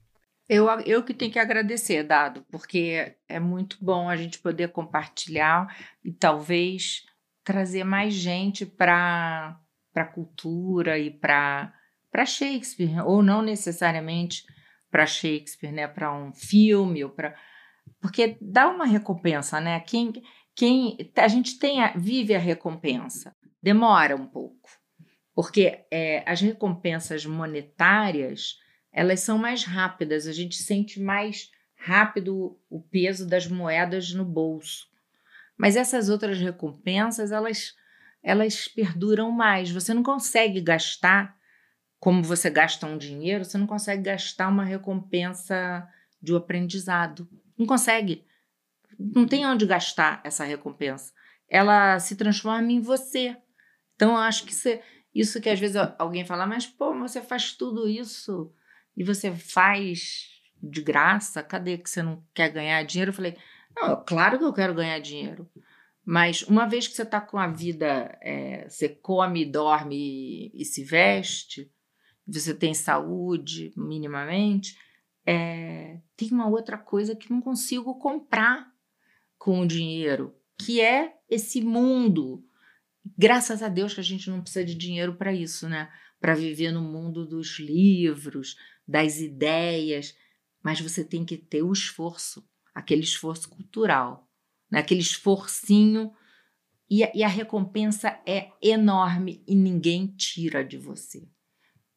[0.48, 5.74] Eu, eu que tenho que agradecer, Dado, porque é muito bom a gente poder compartilhar
[6.04, 7.04] e talvez
[7.44, 9.60] trazer mais gente para
[9.94, 11.72] a cultura e para
[12.26, 14.44] Shakespeare, ou não necessariamente
[14.90, 15.86] para Shakespeare, né?
[15.86, 17.34] para um filme, ou para.
[18.00, 19.80] Porque dá uma recompensa, né?
[19.80, 20.12] Quem,
[20.54, 24.70] quem a gente tem a, vive a recompensa, demora um pouco,
[25.34, 28.58] porque é, as recompensas monetárias
[28.94, 34.86] elas são mais rápidas, a gente sente mais rápido o peso das moedas no bolso.
[35.56, 37.74] Mas essas outras recompensas, elas,
[38.22, 39.70] elas perduram mais.
[39.70, 41.36] Você não consegue gastar
[42.00, 45.88] como você gasta um dinheiro, você não consegue gastar uma recompensa
[46.20, 47.28] de um aprendizado.
[47.56, 48.26] Não consegue.
[48.98, 51.12] Não tem onde gastar essa recompensa.
[51.48, 53.36] Ela se transforma em você.
[53.94, 54.68] Então, eu acho que isso,
[55.14, 58.52] isso que às vezes alguém fala, mas pô, você faz tudo isso
[58.96, 60.28] e você faz
[60.62, 63.10] de graça, cadê que você não quer ganhar dinheiro?
[63.10, 63.36] Eu falei,
[63.76, 65.50] não, claro que eu quero ganhar dinheiro.
[66.04, 70.64] Mas uma vez que você está com a vida, é, você come, dorme e, e,
[70.64, 71.72] se veste,
[72.26, 74.78] você tem saúde minimamente,
[75.26, 78.70] é, tem uma outra coisa que não consigo comprar
[79.38, 82.44] com o dinheiro, que é esse mundo.
[83.16, 85.90] Graças a Deus que a gente não precisa de dinheiro para isso, né?
[86.20, 88.56] Para viver no mundo dos livros,
[88.86, 90.14] das ideias,
[90.62, 94.28] mas você tem que ter o esforço, aquele esforço cultural,
[94.70, 94.80] né?
[94.80, 96.12] aquele esforcinho,
[96.90, 101.26] e, e a recompensa é enorme e ninguém tira de você.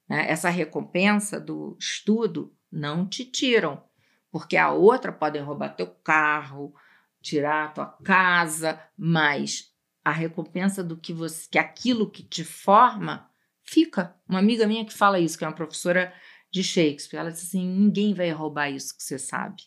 [0.08, 0.30] Né?
[0.30, 3.84] Essa recompensa do estudo não te tiram,
[4.32, 6.74] porque a outra podem roubar teu carro,
[7.22, 9.74] tirar tua casa, mas
[10.04, 13.30] a recompensa do que você, que aquilo que te forma,
[13.64, 14.16] fica.
[14.28, 16.14] Uma amiga minha que fala isso, que é uma professora
[16.50, 17.20] de Shakespeare.
[17.20, 19.64] Ela disse assim: ninguém vai roubar isso que você sabe.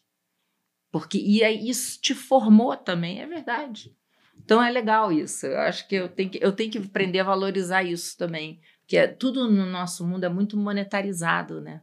[0.91, 3.95] Porque e aí isso te formou também, é verdade.
[4.45, 5.47] Então é legal isso.
[5.47, 8.61] Eu acho que eu tenho que, eu tenho que aprender a valorizar isso também.
[8.81, 11.83] Porque é, tudo no nosso mundo é muito monetarizado, né?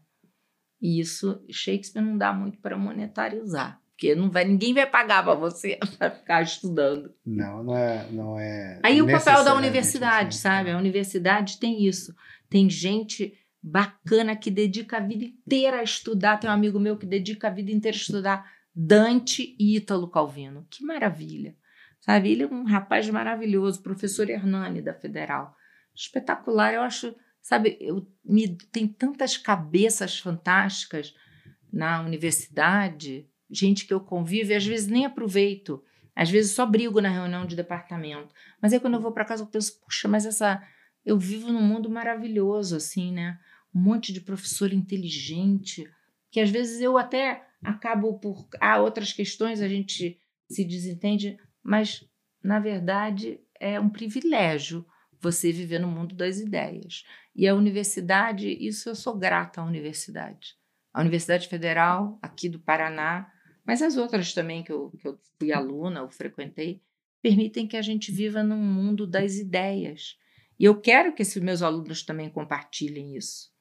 [0.81, 3.79] E isso Shakespeare não dá muito para monetarizar.
[3.91, 7.13] Porque não vai, ninguém vai pagar para você para ficar estudando.
[7.25, 8.07] Não, não é.
[8.11, 10.39] Não é Aí o papel da universidade, assim.
[10.39, 10.71] sabe?
[10.71, 12.13] A universidade tem isso.
[12.49, 13.33] Tem gente
[13.63, 16.37] bacana que dedica a vida inteira a estudar.
[16.37, 20.67] Tem um amigo meu que dedica a vida inteira a estudar Dante Ítalo Calvino.
[20.69, 21.55] Que maravilha.
[21.99, 22.31] Sabe?
[22.31, 25.55] Ele é um rapaz maravilhoso, professor Hernani da Federal.
[25.95, 26.73] Espetacular.
[26.73, 31.15] Eu acho, sabe, eu, me, tem tantas cabeças fantásticas
[31.73, 35.83] na universidade, gente que eu convivo e às vezes nem aproveito.
[36.15, 38.33] Às vezes só brigo na reunião de departamento.
[38.61, 40.61] Mas aí quando eu vou para casa eu penso, puxa, mas essa
[41.03, 43.39] eu vivo num mundo maravilhoso assim, né?
[43.73, 45.87] um monte de professor inteligente,
[46.31, 48.47] que às vezes eu até acabo por.
[48.59, 52.07] Há outras questões, a gente se desentende, mas
[52.43, 54.85] na verdade é um privilégio
[55.19, 57.03] você viver no mundo das ideias.
[57.35, 60.55] E a universidade, isso eu sou grata à universidade.
[60.93, 63.31] A Universidade Federal, aqui do Paraná,
[63.65, 66.81] mas as outras também que eu, que eu fui aluna, ou frequentei,
[67.21, 70.17] permitem que a gente viva num mundo das ideias.
[70.59, 73.51] E eu quero que esses meus alunos também compartilhem isso.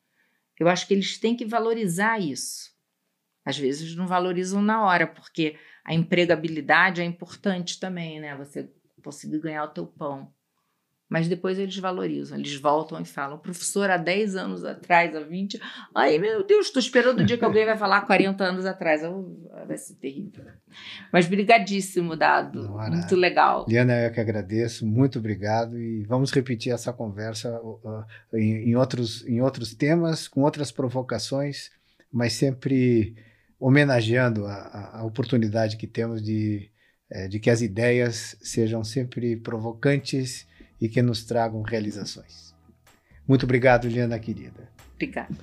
[0.58, 2.75] Eu acho que eles têm que valorizar isso.
[3.46, 8.36] Às vezes não valorizam na hora, porque a empregabilidade é importante também, né?
[8.36, 8.68] Você
[9.04, 10.32] conseguir ganhar o teu pão.
[11.08, 13.38] Mas depois eles valorizam, eles voltam e falam.
[13.38, 15.60] Professor, há 10 anos atrás, há 20.
[15.94, 19.02] Ai, meu Deus, estou esperando o dia que alguém vai falar 40 anos atrás.
[19.68, 20.44] Vai ser terrível.
[21.12, 22.68] Mas brigadíssimo, Dado.
[22.68, 23.64] Muito legal.
[23.68, 24.84] Liana, eu que agradeço.
[24.84, 25.78] Muito obrigado.
[25.78, 27.60] E vamos repetir essa conversa
[28.34, 31.70] em, em, outros, em outros temas, com outras provocações,
[32.10, 33.14] mas sempre
[33.58, 36.70] homenageando a, a oportunidade que temos de,
[37.10, 40.46] eh, de que as ideias sejam sempre provocantes
[40.80, 42.54] e que nos tragam realizações.
[43.26, 44.68] Muito obrigado, Liana querida.
[44.94, 45.36] Obrigada.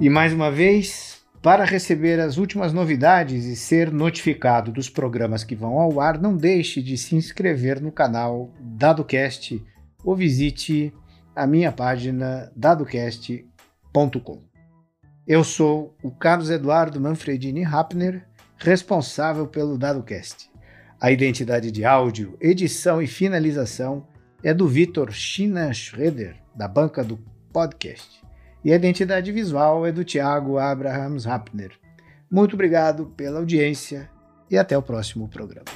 [0.00, 5.54] E mais uma vez, para receber as últimas novidades e ser notificado dos programas que
[5.54, 9.62] vão ao ar, não deixe de se inscrever no canal DadoCast
[10.04, 10.92] ou visite
[11.34, 14.49] a minha página dadocast.com.
[15.32, 18.26] Eu sou o Carlos Eduardo Manfredini Rappner,
[18.56, 20.50] responsável pelo DadoCast.
[21.00, 24.04] A identidade de áudio, edição e finalização
[24.42, 27.16] é do Vitor China Schroeder, da banca do
[27.52, 28.20] podcast.
[28.64, 31.78] E a identidade visual é do Tiago Abrahams Rappner.
[32.28, 34.10] Muito obrigado pela audiência
[34.50, 35.66] e até o próximo programa.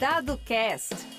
[0.00, 1.15] Dado Cast.